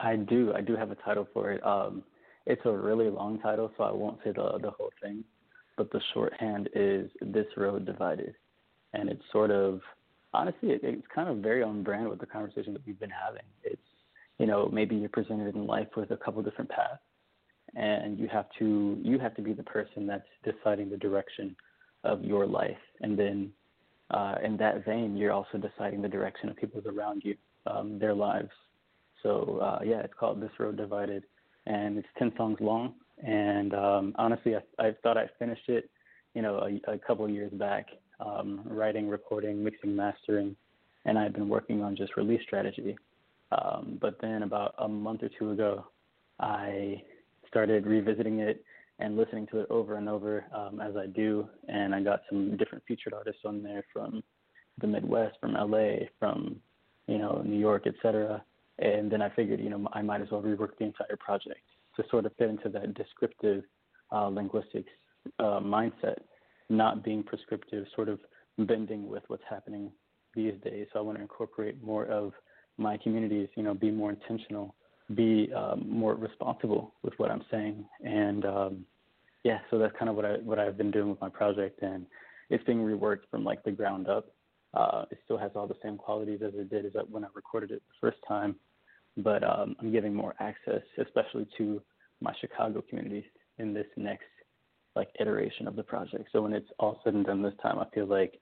I 0.01 0.17
do. 0.17 0.53
I 0.55 0.61
do 0.61 0.77
have 0.77 0.91
a 0.91 0.97
title 0.97 1.29
for 1.33 1.53
it. 1.53 1.65
Um, 1.65 2.03
it's 2.47 2.63
a 2.65 2.73
really 2.73 3.09
long 3.09 3.39
title, 3.41 3.73
so 3.77 3.85
I 3.85 3.93
won't 3.93 4.19
say 4.25 4.33
the 4.33 4.59
the 4.61 4.71
whole 4.71 4.91
thing. 5.03 5.25
But 5.77 5.91
the 5.91 6.01
shorthand 6.13 6.69
is 6.75 7.11
"This 7.21 7.47
Road 7.57 7.87
Divided," 7.87 8.35
and 8.95 9.09
it's 9.09 9.23
sort 9.33 9.51
of 9.51 9.81
honestly, 10.33 10.71
it, 10.71 10.81
it's 10.83 11.07
kind 11.15 11.29
of 11.29 11.39
very 11.39 11.63
on 11.63 11.83
brand 11.83 12.09
with 12.09 12.21
the 12.21 12.27
conversation 12.27 12.73
that 12.73 12.83
we've 12.87 12.99
been 12.99 13.11
having. 13.11 13.47
It's 13.63 13.81
you 14.39 14.47
know 14.47 14.69
maybe 14.73 14.97
you're 14.97 15.09
presented 15.09 15.55
in 15.55 15.67
life 15.67 15.89
with 15.97 16.11
a 16.11 16.17
couple 16.17 16.43
different 16.43 16.71
paths, 16.71 17.03
and 17.75 18.19
you 18.19 18.29
have 18.29 18.47
to 18.59 18.99
you 19.03 19.19
have 19.19 19.35
to 19.37 19.43
be 19.43 19.53
the 19.53 19.63
person 19.63 20.07
that's 20.07 20.29
deciding 20.45 20.91
the 20.91 20.97
direction 20.97 21.55
of 22.05 22.25
your 22.25 22.47
life, 22.47 22.85
and 23.01 23.19
then 23.19 23.51
uh, 24.11 24.37
in 24.45 24.57
that 24.59 24.85
vein, 24.85 25.17
you're 25.17 25.33
also 25.33 25.59
deciding 25.59 26.03
the 26.03 26.09
direction 26.09 26.49
of 26.49 26.57
people 26.57 26.83
around 26.87 27.23
you, 27.25 27.37
um, 27.67 27.99
their 27.99 28.15
lives. 28.15 28.51
So 29.23 29.59
uh, 29.63 29.79
yeah, 29.85 30.01
it's 30.01 30.15
called 30.19 30.41
"This 30.41 30.51
Road 30.59 30.77
Divided." 30.77 31.25
and 31.67 31.99
it's 31.99 32.09
10 32.19 32.33
songs 32.37 32.59
long. 32.61 32.95
And 33.23 33.75
um, 33.75 34.15
honestly, 34.17 34.55
I, 34.57 34.83
I 34.83 34.93
thought 35.03 35.17
I 35.17 35.29
finished 35.39 35.69
it, 35.69 35.91
you 36.35 36.43
know, 36.43 36.59
a, 36.59 36.93
a 36.93 36.99
couple 36.99 37.29
years 37.29 37.53
back, 37.53 37.87
um, 38.21 38.61
writing, 38.65 39.09
recording, 39.09 39.63
mixing, 39.63 39.95
mastering, 39.95 40.57
and 41.05 41.19
I 41.19 41.23
had 41.23 41.33
been 41.33 41.49
working 41.49 41.83
on 41.83 41.97
just 41.97 42.17
release 42.17 42.43
strategy. 42.43 42.97
Um, 43.53 43.99
but 44.01 44.19
then 44.21 44.43
about 44.43 44.75
a 44.79 44.89
month 44.89 45.23
or 45.23 45.31
two 45.39 45.51
ago, 45.53 45.87
I 46.41 47.03
started 47.49 47.87
revisiting 47.87 48.41
it 48.41 48.65
and 48.99 49.17
listening 49.17 49.47
to 49.49 49.61
it 49.61 49.67
over 49.71 49.97
and 49.97 50.09
over 50.09 50.45
um, 50.55 50.81
as 50.81 50.97
I 50.97 51.07
do, 51.07 51.49
and 51.69 51.95
I 51.95 52.01
got 52.01 52.23
some 52.29 52.57
different 52.57 52.85
featured 52.87 53.13
artists 53.13 53.43
on 53.45 53.63
there 53.63 53.85
from 53.93 54.23
the 54.81 54.87
Midwest, 54.87 55.37
from 55.41 55.55
LA, 55.55 56.07
from 56.19 56.57
you 57.07 57.19
know 57.19 57.43
New 57.45 57.59
York, 57.59 57.87
etc. 57.87 58.43
And 58.79 59.11
then 59.11 59.23
I 59.23 59.31
figured, 59.31 59.61
you 59.61 59.71
know, 59.71 59.89
I 59.93 60.03
might 60.03 60.21
as 60.21 60.31
well 60.31 60.43
rework 60.43 60.79
the 60.79 60.85
entire 60.85 61.17
project 61.19 61.61
to 61.97 62.05
sort 62.11 62.27
of 62.27 62.33
fit 62.37 62.51
into 62.51 62.69
that 62.71 62.95
descriptive 62.95 63.63
uh, 64.13 64.27
linguistics 64.27 64.91
uh, 65.39 65.61
mindset, 65.61 66.19
not 66.69 67.05
being 67.05 67.23
prescriptive, 67.23 67.87
sort 67.95 68.09
of 68.09 68.21
bending 68.59 69.09
with 69.09 69.23
what's 69.29 69.43
happening 69.49 69.91
these 70.35 70.55
days. 70.63 70.87
So 70.93 70.99
I 70.99 71.03
want 71.03 71.19
to 71.19 71.23
incorporate 71.23 71.83
more 71.83 72.07
of 72.07 72.33
my 72.77 72.97
communities, 72.97 73.49
you 73.57 73.63
know, 73.63 73.75
be 73.75 73.91
more 73.91 74.11
intentional, 74.11 74.75
be 75.15 75.53
um, 75.55 75.85
more 75.89 76.15
responsible 76.15 76.95
with 77.03 77.15
what 77.19 77.31
I'm 77.31 77.45
saying, 77.51 77.85
and 78.03 78.45
um, 78.45 78.85
yeah, 79.45 79.59
so 79.71 79.79
that's 79.79 79.95
kind 79.99 80.09
of 80.09 80.17
what 80.17 80.25
I 80.25 80.37
what 80.39 80.59
I've 80.59 80.79
been 80.79 80.91
doing 80.91 81.11
with 81.11 81.21
my 81.21 81.29
project, 81.29 81.83
and 81.83 82.07
it's 82.51 82.65
being 82.65 82.79
reworked 82.79 83.29
from 83.31 83.45
like 83.45 83.63
the 83.63 83.71
ground 83.71 84.09
up. 84.09 84.27
Uh, 84.73 85.05
it 85.11 85.19
still 85.25 85.39
has 85.39 85.53
all 85.55 85.69
the 85.69 85.77
same 85.83 85.97
qualities 85.97 86.41
as 86.45 86.53
it 86.55 86.69
did 86.69 86.87
as 86.87 86.93
when 87.09 87.25
I 87.25 87.29
recorded 87.35 87.71
it 87.71 87.83
the 87.87 88.09
first 88.09 88.19
time, 88.27 88.57
but 89.19 89.45
um, 89.45 89.77
I'm 89.79 89.93
giving 89.93 90.15
more 90.15 90.35
access, 90.41 90.83
especially 90.99 91.47
to 91.59 91.81
my 92.21 92.33
Chicago 92.41 92.83
community 92.89 93.25
in 93.59 93.73
this 93.73 93.87
next 93.97 94.25
like 94.97 95.09
iteration 95.21 95.67
of 95.67 95.77
the 95.77 95.83
project. 95.83 96.29
So 96.33 96.43
when 96.43 96.53
it's 96.53 96.69
all 96.79 97.01
said 97.05 97.15
and 97.15 97.27
done 97.27 97.43
this 97.43 97.55
time, 97.63 97.79
I 97.79 97.87
feel 97.95 98.07
like 98.07 98.41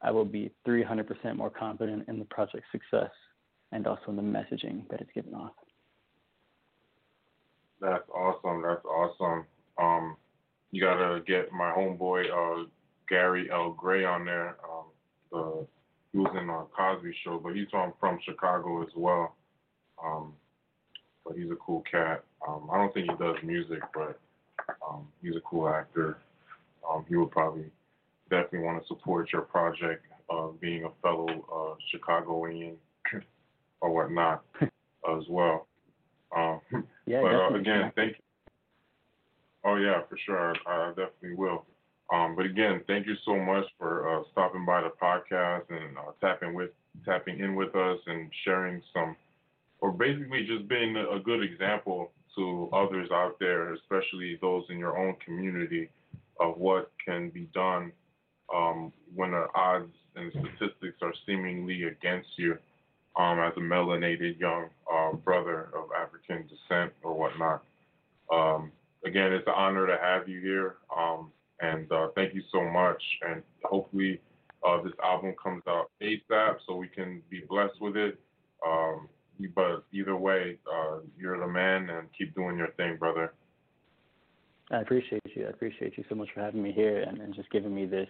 I 0.00 0.10
will 0.10 0.24
be 0.24 0.50
300% 0.66 1.36
more 1.36 1.50
confident 1.50 2.08
in 2.08 2.18
the 2.18 2.24
project's 2.26 2.66
success 2.72 3.10
and 3.70 3.86
also 3.86 4.02
in 4.08 4.16
the 4.16 4.22
messaging 4.22 4.88
that 4.90 5.00
it's 5.00 5.12
given 5.14 5.34
off. 5.34 5.52
That's 7.80 8.08
awesome. 8.14 8.62
That's 8.62 8.84
awesome. 8.84 9.44
Um, 9.80 10.16
you 10.70 10.80
gotta 10.80 11.20
get 11.26 11.52
my 11.52 11.72
homeboy 11.72 12.24
uh, 12.30 12.66
Gary 13.08 13.48
L. 13.52 13.72
Gray 13.72 14.04
on 14.04 14.24
there. 14.24 14.56
Um, 14.64 14.84
the 15.30 15.66
he 16.12 16.18
was 16.18 16.34
in 16.40 16.48
a 16.48 16.64
Cosby 16.76 17.14
Show, 17.24 17.40
but 17.42 17.54
he's 17.54 17.68
from 17.70 17.92
from 17.98 18.18
Chicago 18.24 18.82
as 18.82 18.88
well. 18.94 19.34
Um, 20.02 20.34
but 21.24 21.36
he's 21.36 21.50
a 21.50 21.56
cool 21.56 21.82
cat. 21.90 22.24
Um, 22.46 22.68
I 22.72 22.78
don't 22.78 22.92
think 22.94 23.10
he 23.10 23.16
does 23.16 23.36
music, 23.42 23.80
but 23.94 24.20
um, 24.86 25.08
he's 25.22 25.36
a 25.36 25.40
cool 25.40 25.68
actor. 25.68 26.18
Um, 26.88 27.04
he 27.08 27.16
would 27.16 27.30
probably 27.30 27.70
definitely 28.30 28.60
want 28.60 28.82
to 28.82 28.88
support 28.88 29.32
your 29.32 29.42
project, 29.42 30.04
uh, 30.30 30.48
being 30.60 30.84
a 30.84 30.90
fellow 31.02 31.28
uh, 31.28 31.74
Chicagoan 31.90 32.76
or 33.80 33.90
whatnot 33.90 34.42
as 34.62 35.24
well. 35.28 35.66
Um, 36.34 36.60
yeah, 37.06 37.20
but 37.22 37.34
uh, 37.34 37.54
again, 37.54 37.92
thank 37.94 38.12
you. 38.12 38.22
Oh 39.64 39.76
yeah, 39.76 40.00
for 40.08 40.18
sure. 40.24 40.54
I, 40.66 40.70
I 40.70 40.88
definitely 40.88 41.34
will. 41.34 41.64
Um, 42.12 42.34
but 42.36 42.46
again, 42.46 42.82
thank 42.86 43.06
you 43.06 43.14
so 43.24 43.36
much 43.36 43.64
for 43.78 44.08
uh, 44.08 44.22
stopping 44.32 44.66
by 44.66 44.82
the 44.82 44.90
podcast 45.00 45.70
and 45.70 45.96
uh, 45.96 46.12
tapping 46.20 46.54
with 46.54 46.70
tapping 47.04 47.38
in 47.40 47.54
with 47.54 47.74
us 47.74 47.98
and 48.06 48.30
sharing 48.44 48.82
some, 48.92 49.16
or 49.80 49.92
basically 49.92 50.44
just 50.46 50.68
being 50.68 50.96
a 50.96 51.18
good 51.18 51.42
example 51.42 52.12
to 52.36 52.68
others 52.72 53.08
out 53.12 53.38
there, 53.38 53.74
especially 53.74 54.38
those 54.40 54.64
in 54.70 54.78
your 54.78 54.98
own 54.98 55.16
community, 55.24 55.90
of 56.40 56.56
what 56.58 56.90
can 57.04 57.30
be 57.30 57.48
done 57.54 57.92
um, 58.54 58.92
when 59.14 59.32
the 59.32 59.46
odds 59.54 59.92
and 60.16 60.32
statistics 60.32 60.98
are 61.02 61.14
seemingly 61.26 61.84
against 61.84 62.28
you 62.36 62.58
um, 63.16 63.38
as 63.38 63.52
a 63.56 63.60
melanated 63.60 64.38
young 64.38 64.68
uh, 64.92 65.12
brother 65.12 65.68
of 65.74 65.88
African 65.98 66.48
descent 66.48 66.92
or 67.02 67.14
whatnot. 67.14 67.62
Um, 68.32 68.72
again, 69.04 69.32
it's 69.32 69.46
an 69.46 69.54
honor 69.56 69.86
to 69.86 69.98
have 69.98 70.28
you 70.28 70.40
here. 70.40 70.76
Um, 70.96 71.30
and 71.60 71.90
uh, 71.92 72.08
thank 72.14 72.34
you 72.34 72.42
so 72.50 72.62
much. 72.62 73.02
And 73.22 73.42
hopefully, 73.64 74.20
uh, 74.66 74.82
this 74.82 74.92
album 75.02 75.34
comes 75.42 75.62
out 75.68 75.90
ASAP 76.00 76.56
so 76.66 76.76
we 76.76 76.88
can 76.88 77.22
be 77.30 77.42
blessed 77.48 77.80
with 77.80 77.96
it. 77.96 78.18
But 79.48 79.84
either 79.92 80.16
way, 80.16 80.58
uh, 80.70 80.98
you're 81.18 81.38
the 81.38 81.46
man, 81.46 81.90
and 81.90 82.08
keep 82.16 82.34
doing 82.34 82.56
your 82.56 82.70
thing, 82.72 82.96
brother. 82.96 83.32
I 84.70 84.80
appreciate 84.80 85.22
you. 85.34 85.46
I 85.46 85.50
appreciate 85.50 85.96
you 85.98 86.04
so 86.08 86.14
much 86.14 86.28
for 86.34 86.40
having 86.40 86.62
me 86.62 86.72
here 86.72 87.02
and, 87.02 87.18
and 87.18 87.34
just 87.34 87.50
giving 87.50 87.74
me 87.74 87.84
this 87.84 88.08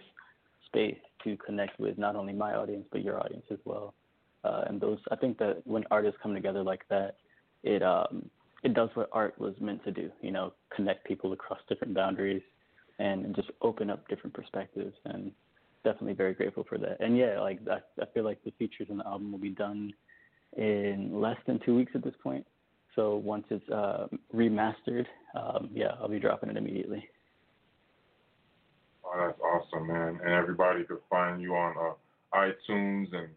space 0.67 0.97
to 1.23 1.35
connect 1.37 1.79
with 1.79 1.97
not 1.97 2.15
only 2.15 2.33
my 2.33 2.53
audience 2.53 2.85
but 2.91 3.03
your 3.03 3.19
audience 3.19 3.45
as 3.51 3.59
well. 3.65 3.93
Uh, 4.43 4.63
and 4.67 4.79
those, 4.79 4.99
I 5.11 5.15
think 5.15 5.37
that 5.39 5.61
when 5.65 5.83
artists 5.91 6.19
come 6.21 6.33
together 6.33 6.63
like 6.63 6.83
that, 6.89 7.17
it 7.63 7.81
um, 7.81 8.29
it 8.63 8.73
does 8.73 8.89
what 8.93 9.09
art 9.11 9.37
was 9.39 9.55
meant 9.59 9.83
to 9.85 9.91
do. 9.91 10.09
You 10.21 10.31
know, 10.31 10.53
connect 10.73 11.05
people 11.05 11.33
across 11.33 11.59
different 11.67 11.93
boundaries 11.93 12.41
and 12.99 13.35
just 13.35 13.49
open 13.61 13.89
up 13.89 14.07
different 14.07 14.33
perspectives. 14.33 14.95
And 15.05 15.31
definitely 15.83 16.13
very 16.13 16.33
grateful 16.33 16.65
for 16.67 16.77
that. 16.77 16.97
And 16.99 17.17
yeah, 17.17 17.39
like 17.39 17.59
I, 17.69 17.79
I 18.01 18.05
feel 18.13 18.23
like 18.23 18.43
the 18.43 18.51
features 18.57 18.87
on 18.89 18.97
the 18.97 19.05
album 19.05 19.31
will 19.31 19.39
be 19.39 19.49
done 19.49 19.93
in 20.57 21.11
less 21.13 21.37
than 21.47 21.59
two 21.65 21.75
weeks 21.75 21.91
at 21.95 22.03
this 22.03 22.15
point. 22.21 22.45
So 22.95 23.15
once 23.15 23.45
it's 23.49 23.67
uh, 23.69 24.07
remastered, 24.33 25.05
um, 25.35 25.69
yeah, 25.73 25.93
I'll 25.99 26.09
be 26.09 26.19
dropping 26.19 26.49
it 26.49 26.57
immediately. 26.57 27.07
Oh, 29.03 29.13
that's 29.17 29.39
awesome, 29.39 29.87
man! 29.87 30.19
And 30.23 30.33
everybody 30.33 30.83
could 30.83 30.99
find 31.09 31.41
you 31.41 31.55
on 31.55 31.75
uh, 31.77 32.37
iTunes, 32.37 33.13
and 33.13 33.29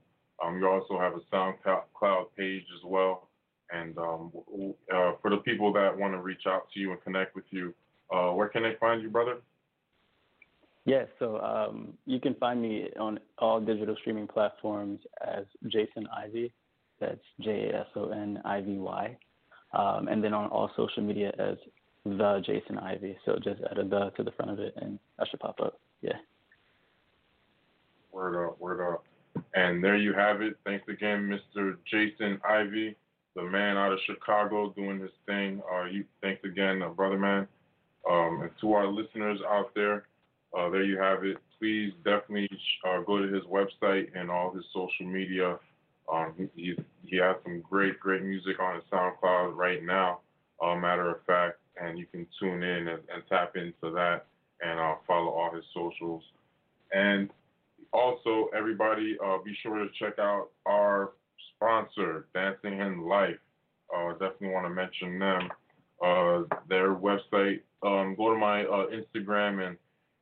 um, 0.45 0.59
you 0.59 0.69
also 0.69 0.99
have 0.99 1.15
a 1.15 1.35
SoundCloud 1.35 2.27
page 2.37 2.65
as 2.75 2.85
well. 2.85 3.29
And 3.71 3.99
um, 3.99 4.33
uh, 4.95 5.13
for 5.21 5.31
the 5.31 5.39
people 5.39 5.73
that 5.73 5.97
want 5.97 6.15
to 6.15 6.21
reach 6.21 6.43
out 6.47 6.69
to 6.73 6.81
you 6.81 6.93
and 6.93 7.03
connect 7.03 7.35
with 7.35 7.45
you, 7.51 7.75
uh, 8.15 8.31
where 8.31 8.49
can 8.49 8.63
they 8.63 8.77
find 8.79 9.03
you, 9.03 9.11
brother? 9.11 9.39
Yeah, 10.85 11.07
so 11.19 11.41
um, 11.41 11.95
you 12.07 12.21
can 12.21 12.35
find 12.35 12.63
me 12.63 12.91
on 12.99 13.19
all 13.39 13.61
digital 13.61 13.97
streaming 14.01 14.29
platforms 14.29 15.01
as 15.27 15.45
Jason 15.67 16.07
Ivy. 16.17 16.53
That's 17.01 17.21
J 17.41 17.71
A 17.71 17.81
S 17.81 17.87
O 17.97 18.11
N 18.11 18.41
I 18.45 18.61
V 18.61 18.79
Y. 18.79 19.17
Um, 19.73 20.09
and 20.09 20.23
then 20.23 20.33
on 20.33 20.49
all 20.51 20.71
social 20.77 21.03
media 21.03 21.33
as 21.39 21.57
the 22.05 22.43
Jason 22.45 22.79
Ivy. 22.79 23.19
So 23.25 23.37
just 23.43 23.61
add 23.71 23.79
a 23.79 23.85
the 23.85 24.11
to 24.17 24.23
the 24.23 24.31
front 24.33 24.53
of 24.53 24.59
it, 24.61 24.75
and 24.77 24.99
that 25.19 25.29
should 25.29 25.41
pop 25.41 25.61
up. 25.61 25.79
Yeah. 26.01 26.17
Word 28.13 28.49
up, 28.49 28.61
word 28.61 28.81
up. 28.81 29.05
And 29.55 29.83
there 29.83 29.97
you 29.97 30.15
have 30.15 30.41
it. 30.41 30.57
Thanks 30.65 30.89
again, 30.89 31.29
Mr. 31.29 31.77
Jason 31.91 32.41
Ivy, 32.49 32.97
the 33.35 33.43
man 33.43 33.77
out 33.77 33.93
of 33.93 33.99
Chicago 34.07 34.73
doing 34.75 35.01
his 35.01 35.11
thing. 35.27 35.61
Uh, 35.71 35.85
you, 35.85 36.05
thanks 36.23 36.43
again, 36.45 36.83
uh, 36.83 36.89
brother 36.89 37.19
man. 37.19 37.47
Um, 38.11 38.41
and 38.43 38.51
to 38.61 38.73
our 38.73 38.87
listeners 38.87 39.41
out 39.47 39.75
there, 39.75 40.07
uh, 40.57 40.71
there 40.71 40.85
you 40.85 40.99
have 40.99 41.25
it. 41.25 41.37
Please 41.59 41.93
definitely 42.05 42.49
uh, 42.89 43.01
go 43.01 43.19
to 43.19 43.33
his 43.33 43.43
website 43.45 44.09
and 44.15 44.31
all 44.31 44.55
his 44.55 44.65
social 44.73 45.07
media. 45.07 45.59
Um, 46.13 46.49
he, 46.55 46.77
he 47.03 47.17
has 47.17 47.37
some 47.43 47.61
great, 47.61 47.99
great 47.99 48.23
music 48.23 48.61
on 48.61 48.77
his 48.77 48.85
SoundCloud 48.93 49.57
right 49.57 49.83
now, 49.83 50.21
uh, 50.63 50.77
matter 50.77 51.11
of 51.11 51.25
fact, 51.27 51.59
and 51.81 51.99
you 51.99 52.07
can 52.07 52.27
tune 52.41 52.63
in 52.63 52.89
and, 52.89 53.03
and 53.13 53.23
tap 53.29 53.57
into 53.57 53.93
that 53.95 54.27
and 54.61 54.79
uh, 54.79 54.95
follow 55.07 55.31
all 55.31 55.55
his 55.55 55.65
socials. 55.75 56.23
And 56.93 57.31
also, 57.93 58.49
everybody, 58.57 59.17
uh, 59.25 59.39
be 59.45 59.57
sure 59.63 59.79
to 59.79 59.89
check 59.99 60.19
out 60.19 60.49
our 60.67 61.13
sponsor, 61.55 62.27
Dancing 62.35 62.81
in 62.81 63.03
Life. 63.03 63.39
Uh, 63.95 64.13
definitely 64.13 64.49
want 64.49 64.67
to 64.67 64.71
mention 64.71 65.19
them. 65.19 65.49
Uh, 66.03 66.43
their 66.69 66.95
website. 66.95 67.61
Um, 67.83 68.15
go 68.17 68.33
to 68.33 68.39
my 68.39 68.65
uh, 68.65 68.87
Instagram 68.89 69.67
and 69.67 69.77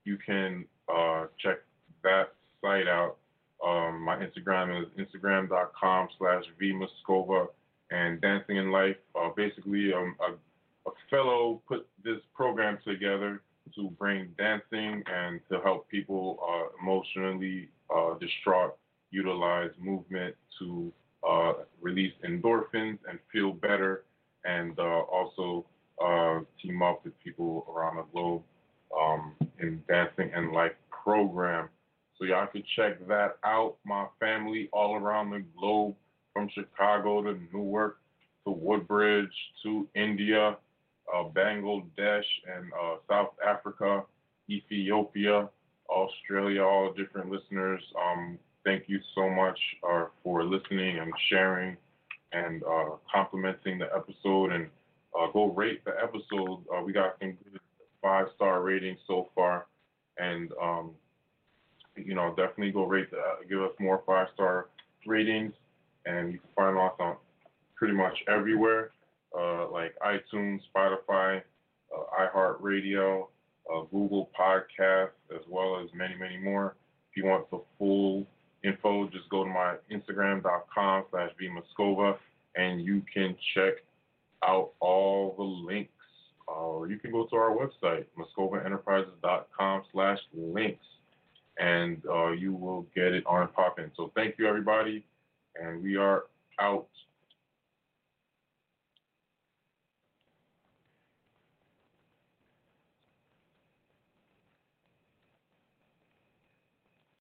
you 0.05 0.18
can 0.24 0.66
uh, 0.89 1.26
check 1.39 1.59
that 2.03 2.32
site 2.61 2.87
out. 2.87 3.16
Um, 3.65 4.03
my 4.03 4.17
Instagram 4.17 4.83
is 4.83 4.89
instagram.com 4.99 6.09
slash 6.19 6.45
vmoscova 6.61 7.47
and 7.91 8.21
Dancing 8.21 8.57
in 8.57 8.71
Life. 8.71 8.97
Uh, 9.15 9.31
basically, 9.35 9.93
um, 9.93 10.17
a, 10.21 10.33
a, 10.89 10.93
fellow 11.11 11.62
put 11.67 11.87
this 12.03 12.19
program 12.35 12.79
together 12.87 13.41
to 13.75 13.91
bring 13.99 14.29
dancing 14.37 15.03
and 15.07 15.41
to 15.51 15.61
help 15.61 15.89
people 15.89 16.39
uh, 16.47 16.83
emotionally 16.83 17.69
uh, 17.95 18.15
distraught 18.19 18.77
utilize 19.11 19.71
movement 19.79 20.35
to 20.59 20.93
uh, 21.27 21.53
release 21.81 22.12
endorphins 22.29 22.99
and 23.09 23.19
feel 23.33 23.53
better 23.53 24.05
and 24.45 24.79
uh, 24.79 24.83
also 24.83 25.65
uh, 26.05 26.41
team 26.61 26.83
up 26.83 27.05
with 27.05 27.19
people 27.21 27.67
around 27.75 27.97
the 27.97 28.05
globe 28.12 28.43
um, 28.99 29.35
in 29.61 29.83
Dancing 29.89 30.31
and 30.35 30.53
Life 30.53 30.73
program. 30.91 31.69
So 32.19 32.25
y'all 32.25 32.47
can 32.47 32.62
check 32.77 33.07
that 33.09 33.37
out. 33.45 33.77
My 33.85 34.07
family 34.21 34.69
all 34.73 34.95
around 34.95 35.31
the 35.31 35.45
globe, 35.59 35.97
from 36.35 36.51
Chicago 36.53 37.23
to 37.23 37.39
Newark 37.53 37.99
to 38.45 38.51
Woodbridge 38.51 39.33
to 39.62 39.89
India, 39.95 40.57
uh, 41.15 41.25
Bangladesh 41.33 42.25
and 42.55 42.71
uh, 42.73 42.97
South 43.09 43.35
Africa, 43.47 44.03
Ethiopia, 44.51 45.49
Australia, 45.89 46.62
all 46.62 46.93
different 46.93 47.31
listeners. 47.31 47.81
Um, 47.97 48.39
thank 48.65 48.85
you 48.89 48.99
so 49.15 49.31
much 49.31 49.59
uh, 49.89 50.07
for 50.23 50.45
listening 50.45 50.99
and 50.99 51.12
sharing 51.31 51.77
and 52.33 52.62
uh, 52.65 52.97
complimenting 53.12 53.79
the 53.79 53.89
episode 53.95 54.53
and 54.53 54.69
uh, 55.19 55.31
go 55.33 55.53
rate 55.53 55.85
the 55.85 55.95
episode. 56.03 56.65
Uh, 56.75 56.83
we 56.85 56.93
got 56.93 57.17
some 57.21 57.33
good 57.33 57.61
five 58.03 58.27
star 58.35 58.62
ratings 58.62 58.99
so 59.07 59.31
far, 59.35 59.67
and 60.19 60.51
um, 60.61 60.91
you 61.97 62.15
know 62.15 62.31
definitely 62.31 62.73
go 62.73 62.85
rate 62.85 63.11
the, 63.11 63.19
uh, 63.19 63.37
give 63.49 63.63
us 63.63 63.73
more 63.79 64.03
five 64.07 64.29
star 64.35 64.69
ratings, 65.07 65.53
and 66.07 66.33
you 66.33 66.39
can 66.39 66.49
find 66.57 66.79
us 66.79 66.93
on 66.99 67.17
pretty 67.77 67.95
much 67.95 68.17
everywhere, 68.29 68.91
uh, 69.39 69.71
like 69.71 69.95
iTunes, 70.01 70.61
Spotify, 70.75 71.43
uh, 71.95 72.27
iHeartRadio, 72.35 73.27
uh, 73.73 73.81
Google 73.91 74.31
Podcasts, 74.39 75.11
as 75.35 75.43
well 75.49 75.81
as 75.83 75.89
many 75.95 76.15
many 76.17 76.39
more. 76.39 76.77
If 77.11 77.17
you 77.23 77.27
want 77.29 77.51
the 77.51 77.61
full 77.79 78.27
info, 78.65 79.09
just 79.09 79.29
go 79.31 79.45
to 79.45 79.51
my 79.51 79.77
Instagram.com 79.93 81.05
slash 81.11 81.31
vmoscova, 81.41 82.17
and 82.57 82.85
you 82.85 83.03
can 83.13 83.37
check 83.55 83.75
out 84.43 84.73
all 84.81 85.35
the 85.37 85.45
links. 85.45 85.91
Or 86.47 86.89
you 86.89 86.99
can 86.99 87.11
go 87.11 87.27
to 87.27 87.37
our 87.37 87.57
website, 87.57 88.05
moscovaenterprises.com 88.19 89.83
slash 89.93 90.19
links, 90.35 90.85
and 91.59 92.03
uh, 92.11 92.31
you 92.31 92.53
will 92.53 92.87
get 92.95 93.13
it 93.13 93.25
on 93.27 93.49
popping. 93.49 93.91
So 93.97 94.11
thank 94.15 94.39
you, 94.39 94.47
everybody, 94.47 95.05
and 95.61 95.83
we 95.83 95.97
are 95.97 96.25
out. 96.61 96.89